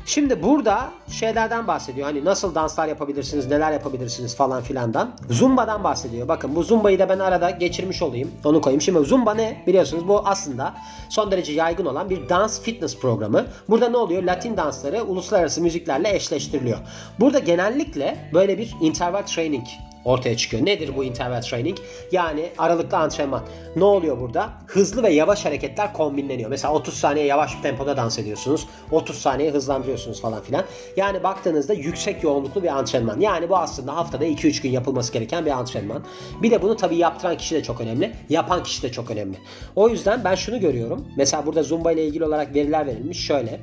Şimdi 0.05 0.43
burada 0.43 0.91
şeylerden 1.12 1.67
bahsediyor. 1.67 2.08
Hani 2.08 2.25
nasıl 2.25 2.55
danslar 2.55 2.88
yapabilirsiniz, 2.88 3.48
neler 3.48 3.72
yapabilirsiniz 3.72 4.36
falan 4.36 4.63
filandan. 4.63 5.15
Zumba'dan 5.29 5.84
bahsediyor. 5.84 6.27
Bakın 6.27 6.55
bu 6.55 6.63
Zumba'yı 6.63 7.00
da 7.00 7.10
ben 7.10 7.20
arada 7.20 7.50
geçirmiş 7.50 8.01
olayım. 8.01 8.31
Onu 8.46 8.62
koyayım. 8.62 8.81
Şimdi 8.81 9.00
Zumba 9.00 9.34
ne? 9.34 9.63
Biliyorsunuz 9.67 10.08
bu 10.08 10.22
aslında 10.25 10.74
son 11.10 11.31
derece 11.31 11.53
yaygın 11.53 11.86
olan 11.86 12.10
bir 12.10 12.29
dans 12.29 12.62
fitness 12.62 13.00
programı. 13.00 13.46
Burada 13.70 13.89
ne 13.89 13.98
oluyor? 13.98 14.24
Latin 14.24 14.58
dansları 14.58 15.03
uluslararası 15.03 15.62
müziklerle 15.62 16.15
eşleştiriliyor. 16.15 16.77
Burada 17.20 17.39
genellikle 17.39 18.29
böyle 18.34 18.58
bir 18.58 18.75
interval 18.81 19.22
training 19.22 19.65
ortaya 20.05 20.38
çıkıyor. 20.38 20.65
Nedir 20.65 20.91
bu 20.98 21.03
interval 21.03 21.41
training? 21.41 21.77
Yani 22.12 22.50
aralıklı 22.58 22.98
antrenman. 22.98 23.43
Ne 23.75 23.84
oluyor 23.84 24.20
burada? 24.20 24.50
Hızlı 24.67 25.03
ve 25.03 25.10
yavaş 25.10 25.46
hareketler 25.46 25.93
kombinleniyor. 25.93 26.50
Mesela 26.50 26.74
30 26.74 26.93
saniye 26.93 27.25
yavaş 27.25 27.58
bir 27.58 27.62
tempoda 27.62 27.98
dans 27.98 28.20
ediyorsunuz. 28.20 28.67
30 28.91 29.17
saniye 29.17 29.51
hızlandırıyorsunuz 29.51 30.22
falan 30.22 30.41
filan. 30.41 30.65
Yani 30.98 31.24
baktığınızda 31.24 31.74
yüksek 31.74 32.24
yoğunluklu 32.24 32.63
bir 32.63 32.67
antrenman. 32.67 33.20
Yani 33.20 33.50
bu 33.50 33.58
aslında 33.58 33.96
haftada 33.96 34.25
2-3 34.25 34.62
gün 34.62 34.70
yapılması 34.70 35.13
gereken 35.13 35.46
bir 35.46 35.51
antrenman. 35.51 36.03
Bir 36.41 36.51
de 36.51 36.62
bunu 36.62 36.77
tabii 36.77 36.96
yaptıran 36.96 37.38
kişi 37.38 37.55
de 37.55 37.63
çok 37.63 37.81
önemli. 37.81 38.12
Yapan 38.29 38.63
kişi 38.63 38.84
de 38.84 38.91
çok 38.91 39.12
önemli. 39.12 39.38
O 39.75 39.89
yüzden 39.89 40.24
ben 40.24 40.36
şunu 40.36 40.60
görüyorum. 40.60 41.08
Mesela 41.17 41.46
burada 41.46 41.63
Zumba 41.63 41.91
ile 41.91 42.05
ilgili 42.05 42.25
olarak 42.25 42.55
veriler 42.55 42.88
verilmiş. 42.88 43.25
Şöyle. 43.25 43.60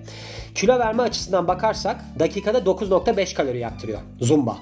Kilo 0.54 0.78
verme 0.78 1.02
açısından 1.02 1.48
bakarsak 1.48 2.04
dakikada 2.18 2.58
9.5 2.58 3.34
kalori 3.34 3.58
yaktırıyor 3.58 3.98
Zumba 4.20 4.58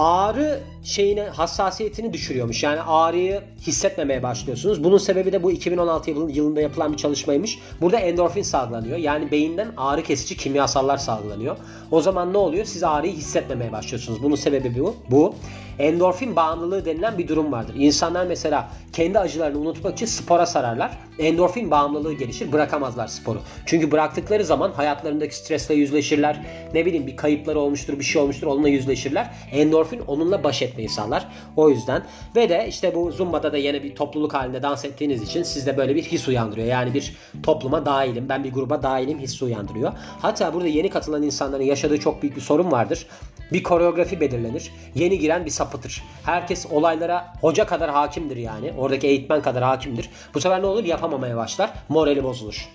ağrı 0.00 0.60
şeyine 0.82 1.22
hassasiyetini 1.22 2.12
düşürüyormuş. 2.12 2.62
Yani 2.62 2.80
ağrıyı 2.80 3.42
hissetmemeye 3.66 4.22
başlıyorsunuz. 4.22 4.84
Bunun 4.84 4.98
sebebi 4.98 5.32
de 5.32 5.42
bu 5.42 5.50
2016 5.50 6.10
yılında 6.10 6.60
yapılan 6.60 6.92
bir 6.92 6.96
çalışmaymış. 6.96 7.58
Burada 7.80 7.98
endorfin 7.98 8.42
salgılanıyor. 8.42 8.98
Yani 8.98 9.30
beyinden 9.30 9.72
ağrı 9.76 10.02
kesici 10.02 10.36
kimyasallar 10.36 10.96
salgılanıyor. 10.96 11.56
O 11.90 12.00
zaman 12.00 12.32
ne 12.32 12.38
oluyor? 12.38 12.64
Siz 12.64 12.82
ağrıyı 12.82 13.12
hissetmemeye 13.12 13.72
başlıyorsunuz. 13.72 14.22
Bunun 14.22 14.36
sebebi 14.36 14.78
bu. 14.78 14.96
Bu 15.10 15.34
endorfin 15.78 16.36
bağımlılığı 16.36 16.84
denilen 16.84 17.18
bir 17.18 17.28
durum 17.28 17.52
vardır. 17.52 17.74
İnsanlar 17.78 18.26
mesela 18.26 18.70
kendi 18.92 19.18
acılarını 19.18 19.58
unutmak 19.58 19.92
için 19.92 20.06
spora 20.06 20.46
sararlar. 20.46 20.98
Endorfin 21.18 21.70
bağımlılığı 21.70 22.12
gelişir. 22.12 22.52
Bırakamazlar 22.52 23.06
sporu. 23.06 23.38
Çünkü 23.66 23.92
bıraktıkları 23.92 24.44
zaman 24.44 24.72
hayatlarındaki 24.72 25.36
stresle 25.36 25.74
yüzleşirler. 25.74 26.46
Ne 26.74 26.86
bileyim 26.86 27.06
bir 27.06 27.16
kayıpları 27.16 27.60
olmuştur, 27.60 27.98
bir 27.98 28.04
şey 28.04 28.22
olmuştur. 28.22 28.46
Onunla 28.46 28.68
yüzleşirler. 28.68 29.30
Endorfin 29.52 30.00
onunla 30.00 30.44
baş 30.44 30.62
çekmeyi 30.70 30.88
sağlar. 30.88 31.28
O 31.56 31.70
yüzden 31.70 32.02
ve 32.36 32.48
de 32.48 32.66
işte 32.68 32.94
bu 32.94 33.12
Zumba'da 33.12 33.52
da 33.52 33.56
yeni 33.56 33.82
bir 33.82 33.94
topluluk 33.94 34.34
halinde 34.34 34.62
dans 34.62 34.84
ettiğiniz 34.84 35.22
için 35.22 35.42
sizde 35.42 35.76
böyle 35.76 35.96
bir 35.96 36.02
his 36.02 36.28
uyandırıyor. 36.28 36.66
Yani 36.66 36.94
bir 36.94 37.16
topluma 37.42 37.86
dahilim, 37.86 38.28
ben 38.28 38.44
bir 38.44 38.52
gruba 38.52 38.82
dahilim 38.82 39.18
hissi 39.18 39.44
uyandırıyor. 39.44 39.92
Hatta 40.22 40.54
burada 40.54 40.68
yeni 40.68 40.90
katılan 40.90 41.22
insanların 41.22 41.62
yaşadığı 41.62 42.00
çok 42.00 42.22
büyük 42.22 42.36
bir 42.36 42.40
sorun 42.40 42.72
vardır. 42.72 43.06
Bir 43.52 43.62
koreografi 43.62 44.20
belirlenir. 44.20 44.70
Yeni 44.94 45.18
giren 45.18 45.44
bir 45.44 45.50
sapıtır. 45.50 46.02
Herkes 46.24 46.66
olaylara 46.70 47.34
hoca 47.40 47.66
kadar 47.66 47.90
hakimdir 47.90 48.36
yani. 48.36 48.72
Oradaki 48.78 49.06
eğitmen 49.06 49.42
kadar 49.42 49.62
hakimdir. 49.62 50.10
Bu 50.34 50.40
sefer 50.40 50.62
ne 50.62 50.66
olur? 50.66 50.84
Yapamamaya 50.84 51.36
başlar. 51.36 51.70
Morali 51.88 52.24
bozulur. 52.24 52.68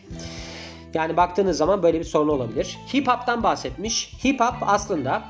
Yani 0.93 1.17
baktığınız 1.17 1.57
zaman 1.57 1.83
böyle 1.83 1.99
bir 1.99 2.03
sorun 2.05 2.29
olabilir. 2.29 2.77
Hip 2.93 3.07
hop'tan 3.07 3.43
bahsetmiş. 3.43 4.13
Hip 4.23 4.39
hop 4.39 4.55
aslında 4.61 5.23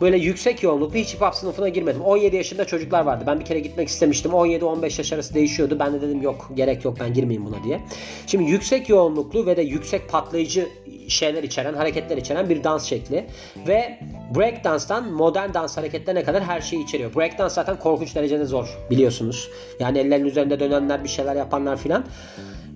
böyle 0.00 0.16
yüksek 0.16 0.62
yoğunluklu 0.62 0.98
hiç 0.98 1.14
hip 1.14 1.20
hop 1.20 1.34
sınıfına 1.34 1.68
girmedim. 1.68 2.00
17 2.00 2.36
yaşında 2.36 2.64
çocuklar 2.64 3.04
vardı. 3.04 3.24
Ben 3.26 3.40
bir 3.40 3.44
kere 3.44 3.60
gitmek 3.60 3.88
istemiştim. 3.88 4.32
17-15 4.32 4.84
yaş 4.84 5.12
arası 5.12 5.34
değişiyordu. 5.34 5.78
Ben 5.78 5.92
de 5.92 6.00
dedim 6.02 6.22
yok 6.22 6.50
gerek 6.54 6.84
yok 6.84 6.96
ben 7.00 7.14
girmeyeyim 7.14 7.46
buna 7.46 7.64
diye. 7.64 7.80
Şimdi 8.26 8.50
yüksek 8.50 8.88
yoğunluklu 8.88 9.46
ve 9.46 9.56
de 9.56 9.62
yüksek 9.62 10.08
patlayıcı 10.08 10.68
şeyler 11.08 11.42
içeren, 11.42 11.74
hareketler 11.74 12.16
içeren 12.16 12.48
bir 12.48 12.64
dans 12.64 12.84
şekli. 12.84 13.26
Ve 13.68 13.98
break 14.36 14.64
danstan 14.64 15.12
modern 15.12 15.54
dans 15.54 15.76
hareketlerine 15.76 16.24
kadar 16.24 16.44
her 16.44 16.60
şeyi 16.60 16.84
içeriyor. 16.84 17.14
Break 17.14 17.38
dans 17.38 17.54
zaten 17.54 17.78
korkunç 17.78 18.14
derecede 18.14 18.44
zor 18.44 18.78
biliyorsunuz. 18.90 19.50
Yani 19.80 19.98
ellerin 19.98 20.24
üzerinde 20.24 20.60
dönenler, 20.60 21.04
bir 21.04 21.08
şeyler 21.08 21.36
yapanlar 21.36 21.76
filan. 21.76 22.04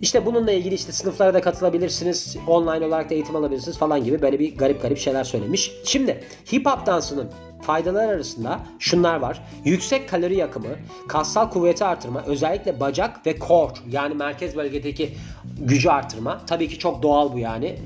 İşte 0.03 0.27
bununla 0.27 0.53
ilgili 0.53 0.75
işte 0.75 0.93
sınıflara 0.93 1.35
da 1.35 1.41
katılabilirsiniz. 1.41 2.37
Online 2.47 2.87
olarak 2.87 3.11
da 3.11 3.15
eğitim 3.15 3.37
alabilirsiniz 3.37 3.79
falan 3.79 4.05
gibi 4.05 4.23
böyle 4.23 4.39
bir 4.39 4.57
garip 4.57 4.83
garip 4.83 4.99
şeyler 4.99 5.25
söylemiş. 5.25 5.73
Şimdi 5.85 6.25
hip 6.53 6.67
hop 6.67 6.87
dansının 6.87 7.31
faydalar 7.63 8.09
arasında 8.09 8.61
şunlar 8.79 9.17
var. 9.17 9.43
Yüksek 9.65 10.09
kalori 10.09 10.37
yakımı, 10.37 10.69
kassal 11.09 11.51
kuvveti 11.51 11.85
artırma, 11.85 12.23
özellikle 12.27 12.81
bacak 12.81 13.27
ve 13.27 13.39
core 13.39 13.73
yani 13.91 14.15
merkez 14.15 14.57
bölgedeki 14.57 15.15
gücü 15.59 15.89
artırma. 15.89 16.41
Tabii 16.47 16.69
ki 16.69 16.79
çok 16.79 17.03
doğal 17.03 17.33
bu 17.33 17.39
yani. 17.39 17.77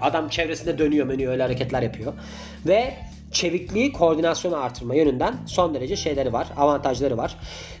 Adam 0.00 0.28
çevresinde 0.28 0.78
dönüyor 0.78 1.06
menüyor 1.06 1.32
öyle 1.32 1.42
hareketler 1.42 1.82
yapıyor. 1.82 2.12
Ve 2.66 2.94
çevikliği, 3.32 3.92
koordinasyonu 3.92 4.56
artırma 4.56 4.94
yönünden 4.94 5.34
son 5.46 5.74
derece 5.74 5.96
şeyleri 5.96 6.32
var, 6.32 6.48
avantajları 6.56 7.16
var. 7.16 7.36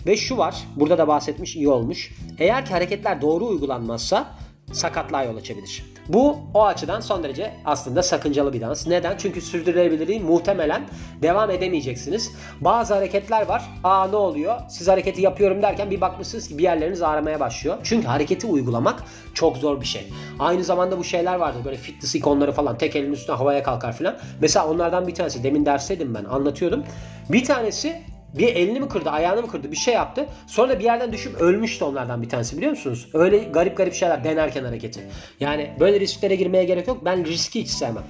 Ve 0.06 0.16
şu 0.16 0.36
var, 0.36 0.56
burada 0.76 0.98
da 0.98 1.08
bahsetmiş 1.08 1.56
iyi 1.56 1.68
olmuş. 1.68 2.14
Eğer 2.38 2.66
ki 2.66 2.72
hareketler 2.72 3.22
doğru 3.22 3.46
uygulanmazsa 3.46 4.34
sakatlığa 4.72 5.24
yol 5.24 5.36
açabilir. 5.36 5.84
Bu 6.08 6.36
o 6.54 6.64
açıdan 6.64 7.00
son 7.00 7.24
derece 7.24 7.54
aslında 7.64 8.02
sakıncalı 8.02 8.52
bir 8.52 8.60
dans. 8.60 8.86
Neden? 8.86 9.16
Çünkü 9.16 9.40
sürdürülebilirliği 9.40 10.20
muhtemelen 10.20 10.82
devam 11.22 11.50
edemeyeceksiniz. 11.50 12.32
Bazı 12.60 12.94
hareketler 12.94 13.46
var. 13.46 13.62
Aa 13.84 14.08
ne 14.08 14.16
oluyor? 14.16 14.60
Siz 14.68 14.88
hareketi 14.88 15.22
yapıyorum 15.22 15.62
derken 15.62 15.90
bir 15.90 16.00
bakmışsınız 16.00 16.48
ki 16.48 16.58
bir 16.58 16.62
yerleriniz 16.62 17.02
ağrımaya 17.02 17.40
başlıyor. 17.40 17.76
Çünkü 17.84 18.06
hareketi 18.06 18.46
uygulamak 18.46 19.02
çok 19.34 19.56
zor 19.56 19.80
bir 19.80 19.86
şey. 19.86 20.12
Aynı 20.38 20.64
zamanda 20.64 20.98
bu 20.98 21.04
şeyler 21.04 21.34
vardır. 21.34 21.64
Böyle 21.64 21.76
fitness 21.76 22.14
ikonları 22.14 22.52
falan. 22.52 22.78
Tek 22.78 22.96
elin 22.96 23.12
üstüne 23.12 23.36
havaya 23.36 23.62
kalkar 23.62 23.92
falan. 23.92 24.16
Mesela 24.40 24.68
onlardan 24.68 25.06
bir 25.06 25.14
tanesi. 25.14 25.44
Demin 25.44 25.66
dersteydim 25.66 26.14
ben 26.14 26.24
anlatıyordum. 26.24 26.84
Bir 27.28 27.44
tanesi 27.44 28.02
bir 28.38 28.56
elini 28.56 28.80
mi 28.80 28.88
kırdı, 28.88 29.10
ayağını 29.10 29.42
mı 29.42 29.48
kırdı 29.48 29.70
bir 29.70 29.76
şey 29.76 29.94
yaptı. 29.94 30.26
Sonra 30.46 30.78
bir 30.78 30.84
yerden 30.84 31.12
düşüp 31.12 31.40
ölmüştü 31.40 31.84
onlardan 31.84 32.22
bir 32.22 32.28
tanesi 32.28 32.56
biliyor 32.56 32.70
musunuz? 32.70 33.08
Öyle 33.14 33.38
garip 33.38 33.76
garip 33.76 33.94
şeyler 33.94 34.24
denerken 34.24 34.64
hareketi. 34.64 35.00
Yani 35.40 35.70
böyle 35.80 36.00
risklere 36.00 36.34
girmeye 36.36 36.64
gerek 36.64 36.88
yok. 36.88 37.04
Ben 37.04 37.24
riski 37.24 37.62
hiç 37.62 37.68
sevmem. 37.68 38.04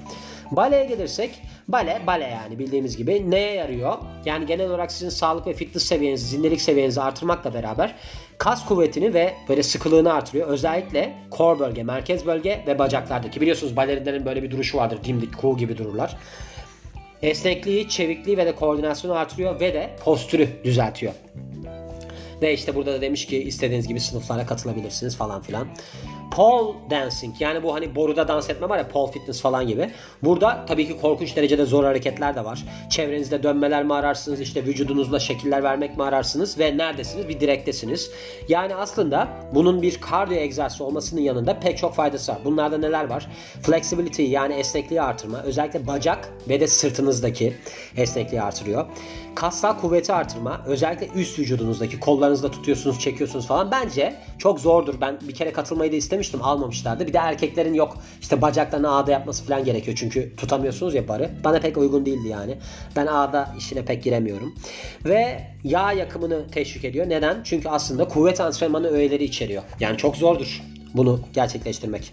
Baleye 0.51 0.85
gelirsek 0.85 1.43
bale 1.69 2.01
bale 2.07 2.25
yani 2.25 2.59
bildiğimiz 2.59 2.97
gibi 2.97 3.31
neye 3.31 3.55
yarıyor? 3.55 3.95
Yani 4.25 4.47
genel 4.47 4.69
olarak 4.69 4.93
sizin 4.93 5.09
sağlık 5.09 5.47
ve 5.47 5.55
fitness 5.55 5.85
seviyenizi, 5.85 6.27
zindelik 6.27 6.61
seviyenizi 6.61 7.01
artırmakla 7.01 7.55
beraber 7.55 7.95
kas 8.39 8.67
kuvvetini 8.67 9.15
ve 9.15 9.35
böyle 9.49 9.63
sıkılığını 9.63 10.13
artırıyor. 10.13 10.49
Özellikle 10.49 11.15
core 11.37 11.59
bölge, 11.59 11.83
merkez 11.83 12.27
bölge 12.27 12.65
ve 12.67 12.79
bacaklardaki. 12.79 13.41
Biliyorsunuz 13.41 13.77
balerinlerin 13.77 14.25
böyle 14.25 14.43
bir 14.43 14.51
duruşu 14.51 14.79
vardır. 14.79 14.99
Dimdik, 15.05 15.39
kuğu 15.39 15.57
gibi 15.57 15.79
dururlar 15.79 16.17
esnekliği, 17.23 17.89
çevikliği 17.89 18.37
ve 18.37 18.47
de 18.47 18.55
koordinasyonu 18.55 19.15
artırıyor 19.15 19.61
ve 19.61 19.75
de 19.75 19.91
postürü 20.05 20.49
düzeltiyor. 20.65 21.13
Ve 22.43 22.55
işte 22.55 22.75
burada 22.75 22.93
da 22.93 23.01
demiş 23.01 23.27
ki 23.27 23.43
istediğiniz 23.43 23.89
gibi 23.89 24.01
sınıflara 24.01 24.47
katılabilirsiniz 24.47 25.17
falan 25.17 25.43
filan. 25.43 25.69
Pole 26.31 26.75
dancing 26.91 27.41
yani 27.41 27.63
bu 27.63 27.75
hani 27.75 27.95
boruda 27.95 28.29
dans 28.29 28.51
etme 28.51 28.69
var 28.69 28.79
ya 28.79 28.89
pole 28.89 29.13
fitness 29.13 29.41
falan 29.41 29.67
gibi. 29.67 29.91
Burada 30.23 30.65
tabii 30.69 30.87
ki 30.87 31.01
korkunç 31.01 31.37
derecede 31.37 31.65
zor 31.65 31.85
hareketler 31.85 32.35
de 32.35 32.45
var. 32.45 32.65
Çevrenizde 32.91 33.43
dönmeler 33.43 33.85
mi 33.85 33.95
ararsınız 33.95 34.41
işte 34.41 34.65
vücudunuzla 34.65 35.21
şekiller 35.21 35.63
vermek 35.63 35.97
mi 35.97 36.03
ararsınız 36.03 36.59
ve 36.59 36.77
neredesiniz 36.77 37.29
bir 37.29 37.41
direktesiniz. 37.41 38.11
Yani 38.49 38.75
aslında 38.75 39.29
bunun 39.55 39.83
bir 39.83 40.01
kardiyo 40.01 40.41
egzersizi 40.41 40.83
olmasının 40.83 41.21
yanında 41.21 41.61
pek 41.61 41.79
çok 41.79 41.95
faydası 41.95 42.33
var. 42.33 42.39
Bunlarda 42.45 42.79
neler 42.79 43.05
var? 43.05 43.29
Flexibility 43.63 44.23
yani 44.23 44.55
esnekliği 44.55 45.03
artırma 45.03 45.43
özellikle 45.43 45.87
bacak 45.87 46.33
ve 46.49 46.61
de 46.61 46.67
sırtınızdaki 46.67 47.55
esnekliği 47.97 48.43
artırıyor. 48.43 48.87
Kassal 49.35 49.79
kuvveti 49.79 50.13
artırma 50.13 50.61
özellikle 50.67 51.09
üst 51.21 51.39
vücudunuzdaki 51.39 52.01
kollarınızla 52.01 52.51
tutuyorsunuz 52.51 53.01
çekiyorsunuz 53.01 53.47
falan 53.47 53.71
bence 53.71 54.15
çok 54.39 54.61
zordur. 54.61 54.95
Ben 55.01 55.19
bir 55.29 55.35
kere 55.35 55.53
katılmayı 55.53 55.93
da 55.93 55.97
istedim 55.97 56.18
istemiştim 56.21 56.43
almamışlardı. 56.43 57.07
Bir 57.07 57.13
de 57.13 57.19
erkeklerin 57.19 57.75
yok 57.75 57.99
işte 58.21 58.43
bacaklarını 58.43 58.97
ağda 58.97 59.11
yapması 59.11 59.45
falan 59.45 59.65
gerekiyor. 59.65 59.97
Çünkü 60.01 60.37
tutamıyorsunuz 60.37 60.95
ya 60.95 61.09
barı. 61.09 61.31
Bana 61.45 61.61
pek 61.61 61.77
uygun 61.77 62.07
değildi 62.07 62.29
yani. 62.29 62.59
Ben 62.97 63.07
ağda 63.07 63.55
işine 63.59 63.85
pek 63.85 64.03
giremiyorum. 64.03 64.55
Ve 65.05 65.41
yağ 65.65 65.93
yakımını 65.93 66.51
teşvik 66.51 66.85
ediyor. 66.85 67.09
Neden? 67.09 67.41
Çünkü 67.45 67.69
aslında 67.69 68.09
kuvvet 68.09 68.41
antrenmanı 68.41 68.89
öğeleri 68.89 69.25
içeriyor. 69.25 69.63
Yani 69.81 69.97
çok 69.97 70.17
zordur 70.17 70.63
bunu 70.95 71.21
gerçekleştirmek. 71.33 72.13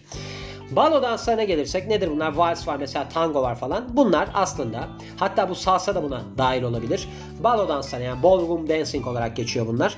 Balo 0.71 1.01
danslarına 1.01 1.43
gelirsek 1.43 1.87
nedir 1.87 2.09
bunlar? 2.11 2.33
Vals 2.33 2.67
var 2.67 2.77
mesela 2.77 3.09
tango 3.09 3.41
var 3.41 3.55
falan. 3.55 3.97
Bunlar 3.97 4.29
aslında 4.33 4.87
hatta 5.17 5.49
bu 5.49 5.55
salsa 5.55 5.95
da 5.95 6.03
buna 6.03 6.21
dahil 6.37 6.63
olabilir. 6.63 7.07
Balo 7.43 7.67
dansları 7.67 8.03
yani 8.03 8.23
ballroom 8.23 8.69
dancing 8.69 9.07
olarak 9.07 9.35
geçiyor 9.35 9.67
bunlar. 9.67 9.97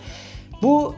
Bu 0.61 0.95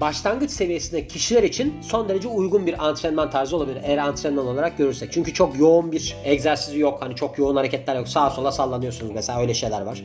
başlangıç 0.00 0.50
seviyesinde 0.50 1.06
kişiler 1.06 1.42
için 1.42 1.74
son 1.82 2.08
derece 2.08 2.28
uygun 2.28 2.66
bir 2.66 2.86
antrenman 2.86 3.30
tarzı 3.30 3.56
olabilir. 3.56 3.78
Eğer 3.84 3.98
antrenman 3.98 4.46
olarak 4.46 4.78
görürsek. 4.78 5.12
Çünkü 5.12 5.34
çok 5.34 5.58
yoğun 5.58 5.92
bir 5.92 6.16
egzersizi 6.24 6.78
yok. 6.78 7.02
Hani 7.02 7.16
çok 7.16 7.38
yoğun 7.38 7.56
hareketler 7.56 7.96
yok. 7.96 8.08
Sağa 8.08 8.30
sola 8.30 8.52
sallanıyorsunuz 8.52 9.12
mesela 9.14 9.40
öyle 9.40 9.54
şeyler 9.54 9.82
var. 9.82 10.02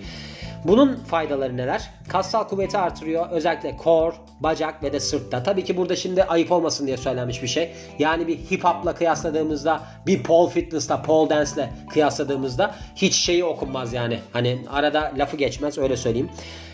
Bunun 0.65 0.95
faydaları 0.95 1.58
neler? 1.58 1.89
Kassal 2.08 2.47
kuvveti 2.47 2.78
artırıyor. 2.78 3.30
Özellikle 3.32 3.76
core, 3.84 4.15
bacak 4.39 4.84
ve 4.84 4.93
de 4.93 5.00
sırtta. 5.00 5.43
Tabii 5.43 5.63
ki 5.63 5.78
burada 5.78 5.95
şimdi 5.95 6.24
ayıp 6.24 6.52
olmasın 6.52 6.88
diye 6.88 6.97
söylenmiş 6.97 7.43
bir 7.43 7.47
şey. 7.47 7.71
Yani 8.00 8.28
bir 8.28 8.38
hip 8.38 8.63
hop'la 8.63 8.95
kıyasladığımızda, 8.95 9.82
bir 10.08 10.24
pole 10.24 10.52
fitness'la, 10.52 11.02
pole 11.02 11.30
dance'le 11.30 11.69
kıyasladığımızda 11.89 12.76
hiç 12.95 13.15
şeyi 13.15 13.43
okunmaz 13.43 13.93
yani. 13.93 14.19
Hani 14.34 14.60
arada 14.71 15.12
lafı 15.17 15.38
geçmez 15.38 15.78
öyle 15.78 15.97
söyleyeyim. 15.97 16.30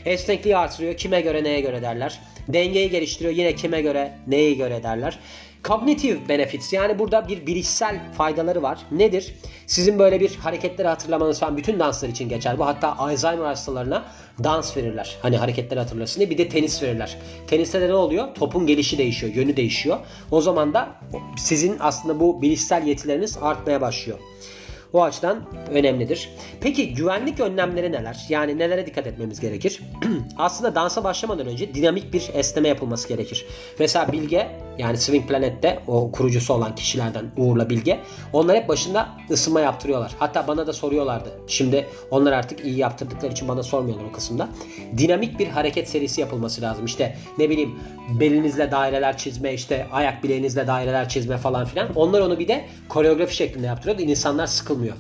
Esnekliği 0.06 0.58
artırıyor. 0.58 0.98
Kime 0.98 1.22
göre 1.22 1.44
neye 1.44 1.62
göre 1.62 1.82
derler. 1.82 2.20
Dengeyi 2.48 2.90
geliştiriyor. 2.90 3.36
Yine 3.36 3.56
kime 3.56 3.82
göre 3.82 4.14
neye 4.28 4.54
göre 4.54 4.84
derler. 4.84 5.20
Cognitive 5.64 6.30
benefits 6.30 6.74
yani 6.74 7.00
burada 7.00 7.28
bir 7.28 7.48
bilişsel 7.48 8.14
faydaları 8.14 8.62
var. 8.62 8.80
Nedir? 8.92 9.34
Sizin 9.66 10.00
böyle 10.00 10.20
bir 10.20 10.36
hareketleri 10.36 10.88
hatırlamanız 10.88 11.40
falan 11.40 11.58
bütün 11.58 11.80
danslar 11.80 12.10
için 12.10 12.30
geçer. 12.30 12.60
Bu 12.60 12.66
hatta 12.66 12.98
Alzheimer 12.98 13.46
hastalarına 13.46 14.06
dans 14.44 14.78
verirler. 14.78 15.18
Hani 15.22 15.38
hareketleri 15.38 15.80
hatırlasın 15.80 16.20
diye. 16.20 16.30
Bir 16.30 16.38
de 16.38 16.50
tenis 16.50 16.84
verirler. 16.84 17.18
Teniste 17.48 17.82
de 17.82 17.88
ne 17.88 17.94
oluyor? 17.94 18.36
Topun 18.36 18.68
gelişi 18.68 18.98
değişiyor, 18.98 19.34
yönü 19.34 19.58
değişiyor. 19.58 19.98
O 20.32 20.42
zaman 20.42 20.74
da 20.74 20.90
sizin 21.38 21.78
aslında 21.80 22.20
bu 22.20 22.42
bilişsel 22.42 22.88
yetileriniz 22.88 23.38
artmaya 23.42 23.82
başlıyor. 23.82 24.20
O 24.94 25.04
açıdan 25.04 25.44
önemlidir. 25.72 26.30
Peki 26.62 26.94
güvenlik 26.94 27.40
önlemleri 27.40 27.92
neler? 27.92 28.26
Yani 28.30 28.58
nelere 28.58 28.86
dikkat 28.86 29.08
etmemiz 29.08 29.40
gerekir? 29.40 29.82
Aslında 30.38 30.76
dansa 30.76 31.04
başlamadan 31.04 31.48
önce 31.48 31.74
dinamik 31.74 32.14
bir 32.14 32.30
esneme 32.34 32.68
yapılması 32.68 33.08
gerekir. 33.08 33.46
Mesela 33.80 34.12
Bilge 34.12 34.48
yani 34.78 34.98
Swing 34.98 35.28
Planet'te 35.28 35.80
o 35.88 36.12
kurucusu 36.12 36.54
olan 36.54 36.76
kişilerden 36.76 37.26
Uğur'la 37.38 37.70
Bilge 37.70 38.00
onlar 38.34 38.58
hep 38.58 38.70
başında 38.70 39.10
ısınma 39.32 39.62
yaptırıyorlar. 39.62 40.12
Hatta 40.20 40.48
bana 40.48 40.68
da 40.68 40.74
soruyorlardı. 40.74 41.30
Şimdi 41.48 41.86
onlar 42.12 42.32
artık 42.32 42.66
iyi 42.66 42.78
yaptırdıkları 42.78 43.32
için 43.32 43.48
bana 43.48 43.64
sormuyorlar 43.64 44.06
o 44.06 44.12
kısımda. 44.12 44.50
Dinamik 44.98 45.40
bir 45.40 45.48
hareket 45.48 45.90
serisi 45.90 46.22
yapılması 46.22 46.62
lazım. 46.62 46.86
İşte 46.86 47.16
ne 47.38 47.50
bileyim 47.50 47.80
belinizle 48.20 48.72
daireler 48.72 49.18
çizme, 49.18 49.54
işte 49.54 49.88
ayak 49.92 50.24
bileğinizle 50.24 50.68
daireler 50.68 51.10
çizme 51.10 51.38
falan 51.38 51.66
filan. 51.66 51.88
Onlar 51.96 52.22
onu 52.22 52.40
bir 52.40 52.48
de 52.48 52.66
koreografi 52.90 53.36
şeklinde 53.36 53.68
yaptırıyordu. 53.68 54.02
İnsanlar 54.02 54.48
sıkılmıyor. 54.48 54.96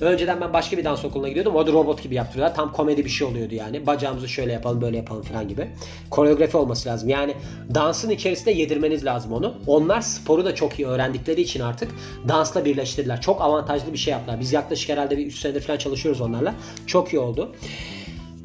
Önceden 0.00 0.40
ben 0.40 0.52
başka 0.52 0.78
bir 0.78 0.84
dans 0.84 1.04
okuluna 1.04 1.28
gidiyordum. 1.28 1.54
Orada 1.54 1.72
robot 1.72 2.02
gibi 2.02 2.14
yaptırıyorlar. 2.14 2.56
Tam 2.56 2.72
komedi 2.72 3.04
bir 3.04 3.10
şey 3.10 3.26
oluyordu 3.26 3.54
yani. 3.54 3.86
Bacağımızı 3.86 4.28
şöyle 4.28 4.52
yapalım 4.52 4.80
böyle 4.80 4.96
yapalım 4.96 5.22
falan 5.22 5.48
gibi. 5.48 5.70
Koreografi 6.10 6.56
olması 6.56 6.88
lazım. 6.88 7.08
Yani 7.08 7.34
dansın 7.74 8.10
içerisinde 8.10 8.50
yedirmeniz 8.50 9.04
lazım 9.04 9.32
onu. 9.32 9.54
Onlar 9.66 10.00
sporu 10.00 10.44
da 10.44 10.54
çok 10.54 10.78
iyi 10.78 10.86
öğrendikleri 10.86 11.40
için 11.40 11.60
artık 11.60 11.92
dansla 12.28 12.64
birleştirdiler. 12.64 13.20
Çok 13.20 13.40
avantajlı 13.42 13.92
bir 13.92 13.98
şey 13.98 14.12
yaptılar. 14.12 14.40
Biz 14.40 14.52
yaklaşık 14.52 14.88
herhalde 14.88 15.18
bir 15.18 15.26
3 15.26 15.38
senedir 15.38 15.60
falan 15.60 15.78
çalışıyoruz 15.78 16.20
onlarla. 16.20 16.54
Çok 16.86 17.12
iyi 17.12 17.18
oldu. 17.18 17.52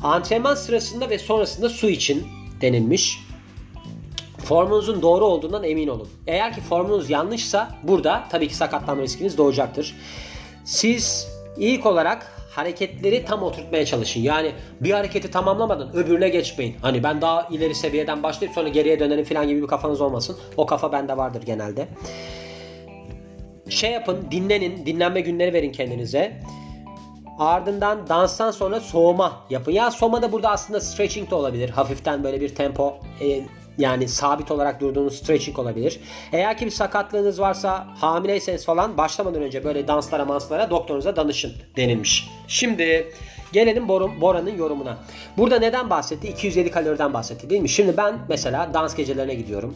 Antrenman 0.03 0.55
sırasında 0.55 1.09
ve 1.09 1.19
sonrasında 1.19 1.69
su 1.69 1.89
için 1.89 2.27
denilmiş. 2.61 3.19
Formunuzun 4.37 5.01
doğru 5.01 5.25
olduğundan 5.25 5.63
emin 5.63 5.87
olun. 5.87 6.07
Eğer 6.27 6.53
ki 6.53 6.61
formunuz 6.61 7.09
yanlışsa 7.09 7.75
burada 7.83 8.23
tabii 8.29 8.47
ki 8.47 8.55
sakatlanma 8.55 9.03
riskiniz 9.03 9.37
doğacaktır. 9.37 9.95
Siz 10.65 11.27
ilk 11.57 11.85
olarak 11.85 12.27
hareketleri 12.51 13.25
tam 13.25 13.43
oturtmaya 13.43 13.85
çalışın. 13.85 14.19
Yani 14.19 14.51
bir 14.81 14.91
hareketi 14.91 15.31
tamamlamadan 15.31 15.95
öbürüne 15.95 16.29
geçmeyin. 16.29 16.75
Hani 16.81 17.03
ben 17.03 17.21
daha 17.21 17.47
ileri 17.51 17.75
seviyeden 17.75 18.23
başlayıp 18.23 18.55
sonra 18.55 18.69
geriye 18.69 18.99
dönerim 18.99 19.25
falan 19.25 19.47
gibi 19.47 19.61
bir 19.61 19.67
kafanız 19.67 20.01
olmasın. 20.01 20.37
O 20.57 20.65
kafa 20.65 20.91
bende 20.91 21.17
vardır 21.17 21.41
genelde. 21.45 21.87
Şey 23.69 23.91
yapın, 23.91 24.27
dinlenin, 24.31 24.85
dinlenme 24.85 25.21
günleri 25.21 25.53
verin 25.53 25.71
kendinize. 25.71 26.41
Ardından 27.39 28.07
danstan 28.07 28.51
sonra 28.51 28.79
soğuma 28.79 29.45
yapın. 29.49 29.71
Ya 29.71 29.91
soğuma 29.91 30.21
da 30.21 30.31
burada 30.31 30.49
aslında 30.49 30.81
stretching 30.81 31.29
de 31.31 31.35
olabilir. 31.35 31.69
Hafiften 31.69 32.23
böyle 32.23 32.41
bir 32.41 32.55
tempo 32.55 32.97
e, 33.21 33.41
yani 33.77 34.07
sabit 34.07 34.51
olarak 34.51 34.81
durduğunuz 34.81 35.17
stretching 35.17 35.59
olabilir. 35.59 35.99
Eğer 36.31 36.57
ki 36.57 36.65
bir 36.65 36.71
sakatlığınız 36.71 37.39
varsa 37.39 37.87
hamileyseniz 37.95 38.65
falan 38.65 38.97
başlamadan 38.97 39.41
önce 39.41 39.63
böyle 39.63 39.87
danslara 39.87 40.25
manslara 40.25 40.69
doktorunuza 40.69 41.15
danışın 41.15 41.53
denilmiş. 41.77 42.29
Şimdi 42.47 43.11
Gelelim 43.53 43.87
Bora'nın 44.21 44.57
yorumuna. 44.57 44.97
Burada 45.37 45.59
neden 45.59 45.89
bahsetti? 45.89 46.27
250 46.27 46.71
kaloriden 46.71 47.13
bahsetti 47.13 47.49
değil 47.49 47.61
mi? 47.61 47.69
Şimdi 47.69 47.97
ben 47.97 48.19
mesela 48.29 48.73
dans 48.73 48.95
gecelerine 48.95 49.33
gidiyorum. 49.33 49.75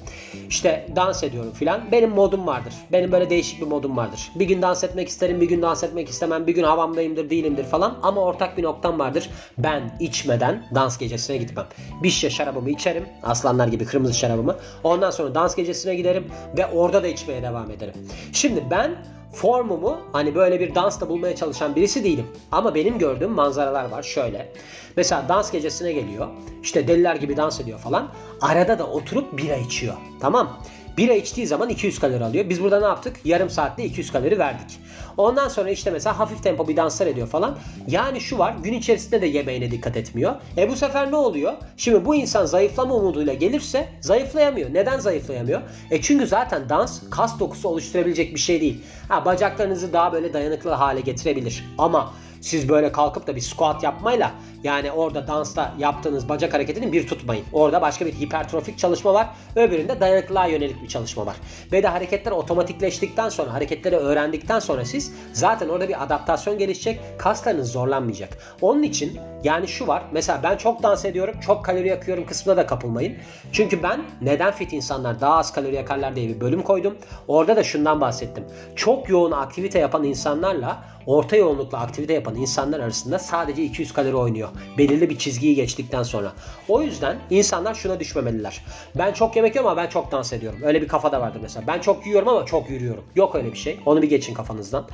İşte 0.49 0.88
dans 0.95 1.23
ediyorum 1.23 1.51
filan. 1.51 1.91
Benim 1.91 2.09
modum 2.09 2.47
vardır. 2.47 2.73
Benim 2.91 3.11
böyle 3.11 3.29
değişik 3.29 3.61
bir 3.61 3.67
modum 3.67 3.97
vardır. 3.97 4.31
Bir 4.35 4.45
gün 4.45 4.61
dans 4.61 4.83
etmek 4.83 5.07
isterim, 5.07 5.41
bir 5.41 5.47
gün 5.47 5.61
dans 5.61 5.83
etmek 5.83 6.09
istemem. 6.09 6.47
Bir 6.47 6.55
gün 6.55 6.63
havamdayımdır, 6.63 7.29
değilimdir 7.29 7.63
falan. 7.63 7.97
Ama 8.03 8.21
ortak 8.21 8.57
bir 8.57 8.63
noktam 8.63 8.99
vardır. 8.99 9.29
Ben 9.57 9.97
içmeden 9.99 10.67
dans 10.75 10.97
gecesine 10.97 11.38
gitmem. 11.38 11.65
Bir 12.03 12.09
şişe 12.09 12.29
şarabımı 12.29 12.69
içerim. 12.69 13.05
Aslanlar 13.23 13.67
gibi 13.67 13.85
kırmızı 13.85 14.13
şarabımı. 14.13 14.55
Ondan 14.83 15.11
sonra 15.11 15.35
dans 15.35 15.55
gecesine 15.55 15.95
giderim 15.95 16.27
ve 16.57 16.65
orada 16.65 17.03
da 17.03 17.07
içmeye 17.07 17.43
devam 17.43 17.71
ederim. 17.71 17.93
Şimdi 18.33 18.63
ben 18.71 18.95
formumu 19.36 19.98
hani 20.12 20.36
böyle 20.36 20.60
bir 20.60 20.76
dansta 20.76 21.10
bulmaya 21.10 21.36
çalışan 21.36 21.76
birisi 21.76 22.04
değilim. 22.04 22.28
Ama 22.52 22.76
benim 22.76 23.00
gördüğüm 23.00 23.32
manzaralar 23.32 23.89
var 23.89 24.04
şöyle. 24.04 24.52
Mesela 24.98 25.30
dans 25.30 25.52
gecesine 25.52 25.91
geliyor. 25.91 26.28
İşte 26.63 26.88
deliler 26.88 27.15
gibi 27.15 27.38
dans 27.38 27.60
ediyor 27.60 27.80
falan. 27.80 28.12
Arada 28.41 28.80
da 28.80 28.88
oturup 28.88 29.38
bira 29.38 29.56
içiyor. 29.56 29.93
Tamam. 30.19 30.58
Bira 30.97 31.13
içtiği 31.13 31.47
zaman 31.47 31.69
200 31.69 31.99
kalori 31.99 32.23
alıyor. 32.23 32.49
Biz 32.49 32.63
burada 32.63 32.79
ne 32.79 32.86
yaptık? 32.86 33.15
Yarım 33.25 33.49
saatte 33.49 33.86
200 33.86 34.12
kalori 34.12 34.39
verdik. 34.39 34.79
Ondan 35.17 35.47
sonra 35.47 35.69
işte 35.69 35.91
mesela 35.91 36.19
hafif 36.19 36.43
tempo 36.43 36.67
bir 36.67 36.77
danslar 36.77 37.08
ediyor 37.08 37.27
falan. 37.27 37.58
Yani 37.88 38.21
şu 38.21 38.38
var 38.38 38.55
gün 38.63 38.73
içerisinde 38.73 39.21
de 39.21 39.25
yemeğine 39.25 39.71
dikkat 39.71 39.97
etmiyor. 39.97 40.36
E 40.58 40.69
bu 40.69 40.75
sefer 40.75 41.12
ne 41.12 41.15
oluyor? 41.15 41.53
Şimdi 41.77 42.05
bu 42.05 42.15
insan 42.15 42.45
zayıflama 42.45 42.95
umuduyla 42.95 43.34
gelirse 43.34 43.88
zayıflayamıyor. 44.01 44.73
Neden 44.73 44.99
zayıflayamıyor? 44.99 45.62
E 45.91 46.01
çünkü 46.01 46.27
zaten 46.27 46.69
dans 46.69 47.01
kas 47.10 47.39
dokusu 47.39 47.69
oluşturabilecek 47.69 48.34
bir 48.34 48.39
şey 48.39 48.62
değil. 48.62 48.81
Ha 49.10 49.25
bacaklarınızı 49.25 49.93
daha 49.93 50.13
böyle 50.13 50.34
dayanıklı 50.34 50.71
hale 50.71 51.01
getirebilir. 51.01 51.65
Ama 51.77 52.13
siz 52.41 52.69
böyle 52.69 52.91
kalkıp 52.91 53.27
da 53.27 53.36
bir 53.36 53.41
squat 53.41 53.84
yapmayla 53.84 54.31
yani 54.65 54.91
orada 54.91 55.28
dansta 55.28 55.73
yaptığınız 55.80 56.30
bacak 56.30 56.54
hareketini 56.54 56.91
bir 56.91 57.08
tutmayın. 57.08 57.45
Orada 57.54 57.82
başka 57.82 58.06
bir 58.06 58.13
hipertrofik 58.13 58.78
çalışma 58.80 59.13
var. 59.13 59.28
Öbüründe 59.56 59.99
dayanıklılığa 59.99 60.45
yönelik 60.45 60.84
bir 60.84 60.88
çalışma 60.88 61.25
var. 61.25 61.36
Ve 61.71 61.84
de 61.84 61.88
hareketler 61.88 62.32
otomatikleştikten 62.32 63.30
sonra, 63.30 63.54
hareketleri 63.54 63.95
öğrendikten 63.95 64.60
sonra 64.60 64.86
siz 64.86 65.13
zaten 65.34 65.69
orada 65.69 65.88
bir 65.88 66.04
adaptasyon 66.04 66.58
gelişecek. 66.58 66.99
Kaslarınız 67.17 67.71
zorlanmayacak. 67.71 68.38
Onun 68.62 68.84
için 68.84 69.19
yani 69.43 69.67
şu 69.67 69.88
var. 69.88 70.04
Mesela 70.12 70.39
ben 70.43 70.58
çok 70.58 70.84
dans 70.84 71.06
ediyorum, 71.06 71.36
çok 71.39 71.65
kalori 71.65 71.88
yakıyorum 71.88 72.25
kısmına 72.25 72.58
da 72.58 72.65
kapılmayın. 72.65 73.17
Çünkü 73.51 73.84
ben 73.84 74.01
neden 74.21 74.51
fit 74.51 74.73
insanlar 74.73 75.21
daha 75.21 75.38
az 75.38 75.54
kalori 75.54 75.75
yakarlar 75.75 76.15
diye 76.15 76.30
bir 76.30 76.41
bölüm 76.41 76.62
koydum. 76.62 76.97
Orada 77.28 77.56
da 77.56 77.63
şundan 77.63 78.01
bahsettim. 78.01 78.43
Çok 78.75 79.10
yoğun 79.10 79.32
aktivite 79.32 79.80
yapan 79.80 80.04
insanlarla 80.04 80.84
orta 81.06 81.36
yoğunlukla 81.36 81.80
aktivite 81.80 82.13
yapan 82.13 82.36
insanlar 82.36 82.80
arasında 82.80 83.19
sadece 83.19 83.63
200 83.63 83.93
kalori 83.93 84.15
oynuyor. 84.15 84.49
Belirli 84.77 85.09
bir 85.09 85.17
çizgiyi 85.17 85.55
geçtikten 85.55 86.03
sonra. 86.03 86.33
O 86.69 86.81
yüzden 86.81 87.17
insanlar 87.29 87.73
şuna 87.73 87.99
düşmemeliler. 87.99 88.61
Ben 88.95 89.13
çok 89.13 89.35
yemek 89.35 89.55
yiyorum 89.55 89.71
ama 89.71 89.81
ben 89.81 89.87
çok 89.87 90.11
dans 90.11 90.33
ediyorum. 90.33 90.59
Öyle 90.63 90.81
bir 90.81 90.87
kafada 90.87 91.21
vardır 91.21 91.39
mesela. 91.41 91.67
Ben 91.67 91.79
çok 91.79 92.05
yiyorum 92.07 92.27
ama 92.27 92.45
çok 92.45 92.69
yürüyorum. 92.69 93.03
Yok 93.15 93.35
öyle 93.35 93.51
bir 93.51 93.57
şey. 93.57 93.79
Onu 93.85 94.01
bir 94.01 94.09
geçin 94.09 94.33
kafanızdan. 94.33 94.87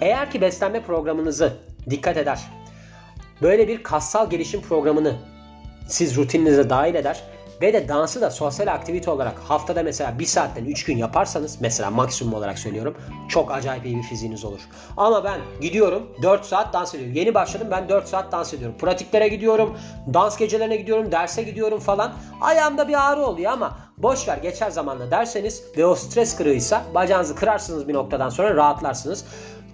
Eğer 0.00 0.30
ki 0.30 0.40
beslenme 0.40 0.82
programınızı 0.82 1.56
dikkat 1.90 2.16
eder, 2.16 2.40
böyle 3.42 3.68
bir 3.68 3.82
kassal 3.82 4.30
gelişim 4.30 4.60
programını 4.60 5.16
siz 5.88 6.16
rutininize 6.16 6.70
dahil 6.70 6.94
eder 6.94 7.22
ve 7.60 7.72
de 7.72 7.88
dansı 7.88 8.20
da 8.20 8.30
sosyal 8.30 8.66
aktivite 8.66 9.10
olarak 9.10 9.38
haftada 9.38 9.82
mesela 9.82 10.18
bir 10.18 10.24
saatten 10.24 10.64
3 10.64 10.84
gün 10.84 10.96
yaparsanız 10.96 11.60
mesela 11.60 11.90
maksimum 11.90 12.34
olarak 12.34 12.58
söylüyorum 12.58 12.96
çok 13.28 13.52
acayip 13.52 13.86
iyi 13.86 13.96
bir 13.96 14.02
fiziğiniz 14.02 14.44
olur. 14.44 14.60
Ama 14.96 15.24
ben 15.24 15.40
gidiyorum 15.60 16.08
4 16.22 16.44
saat 16.44 16.72
dans 16.72 16.94
ediyorum. 16.94 17.14
Yeni 17.14 17.34
başladım 17.34 17.68
ben 17.70 17.88
4 17.88 18.08
saat 18.08 18.32
dans 18.32 18.54
ediyorum. 18.54 18.76
Pratiklere 18.78 19.28
gidiyorum, 19.28 19.78
dans 20.14 20.36
gecelerine 20.36 20.76
gidiyorum, 20.76 21.12
derse 21.12 21.42
gidiyorum 21.42 21.80
falan. 21.80 22.12
Ayağımda 22.40 22.88
bir 22.88 23.10
ağrı 23.10 23.22
oluyor 23.22 23.52
ama 23.52 23.78
boş 23.98 24.28
ver 24.28 24.36
geçer 24.36 24.70
zamanla 24.70 25.10
derseniz 25.10 25.62
ve 25.76 25.86
o 25.86 25.94
stres 25.94 26.36
kırığıysa 26.36 26.82
bacağınızı 26.94 27.34
kırarsınız 27.34 27.88
bir 27.88 27.94
noktadan 27.94 28.28
sonra 28.28 28.54
rahatlarsınız. 28.54 29.24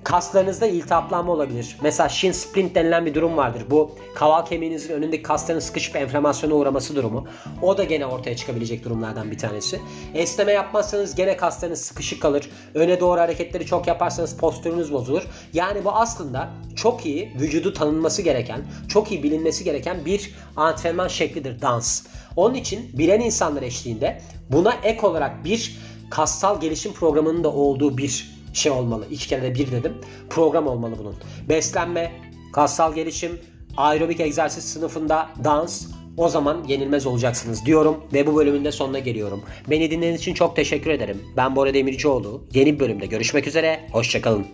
Kaslarınızda 0.04 0.66
iltihaplanma 0.66 1.32
olabilir. 1.32 1.76
Mesela 1.82 2.08
shin 2.08 2.32
splint 2.32 2.74
denilen 2.74 3.06
bir 3.06 3.14
durum 3.14 3.36
vardır. 3.36 3.62
Bu 3.70 3.90
kaval 4.14 4.46
kemiğinizin 4.46 4.94
önündeki 4.94 5.22
kasların 5.22 5.60
sıkışıp 5.60 5.96
enflamasyona 5.96 6.54
uğraması 6.54 6.96
durumu. 6.96 7.26
O 7.62 7.78
da 7.78 7.84
gene 7.84 8.06
ortaya 8.06 8.36
çıkabilecek 8.36 8.84
durumlardan 8.84 9.30
bir 9.30 9.38
tanesi. 9.38 9.80
Esneme 10.14 10.52
yapmazsanız 10.52 11.14
gene 11.14 11.36
kaslarınız 11.36 11.80
sıkışık 11.80 12.22
kalır. 12.22 12.50
Öne 12.74 13.00
doğru 13.00 13.20
hareketleri 13.20 13.66
çok 13.66 13.86
yaparsanız 13.86 14.36
postürünüz 14.36 14.92
bozulur. 14.92 15.22
Yani 15.52 15.84
bu 15.84 15.92
aslında 15.92 16.50
çok 16.76 17.06
iyi 17.06 17.32
vücudu 17.40 17.72
tanınması 17.72 18.22
gereken, 18.22 18.60
çok 18.88 19.12
iyi 19.12 19.22
bilinmesi 19.22 19.64
gereken 19.64 20.04
bir 20.04 20.34
antrenman 20.56 21.08
şeklidir 21.08 21.60
dans. 21.60 22.06
Onun 22.36 22.54
için 22.54 22.90
bilen 22.98 23.20
insanlar 23.20 23.62
eşliğinde 23.62 24.22
buna 24.50 24.74
ek 24.82 25.06
olarak 25.06 25.44
bir 25.44 25.76
kassal 26.10 26.60
gelişim 26.60 26.92
programının 26.92 27.44
da 27.44 27.52
olduğu 27.52 27.98
bir 27.98 28.41
şey 28.52 28.72
olmalı. 28.72 29.06
İki 29.10 29.28
kere 29.28 29.42
de 29.42 29.54
bir 29.54 29.72
dedim. 29.72 29.92
Program 30.30 30.66
olmalı 30.66 30.94
bunun. 30.98 31.14
Beslenme, 31.48 32.12
kassal 32.52 32.94
gelişim, 32.94 33.40
aerobik 33.76 34.20
egzersiz 34.20 34.64
sınıfında 34.64 35.28
dans, 35.44 35.86
o 36.16 36.28
zaman 36.28 36.64
yenilmez 36.68 37.06
olacaksınız 37.06 37.66
diyorum 37.66 37.96
ve 38.12 38.26
bu 38.26 38.36
bölümün 38.36 38.64
de 38.64 38.72
sonuna 38.72 38.98
geliyorum. 38.98 39.42
Beni 39.70 39.90
dinlediğiniz 39.90 40.20
için 40.20 40.34
çok 40.34 40.56
teşekkür 40.56 40.90
ederim. 40.90 41.22
Ben 41.36 41.56
Bora 41.56 41.74
Demircioğlu. 41.74 42.42
Yeni 42.54 42.74
bir 42.74 42.80
bölümde 42.80 43.06
görüşmek 43.06 43.46
üzere. 43.46 43.80
Hoşçakalın. 43.92 44.46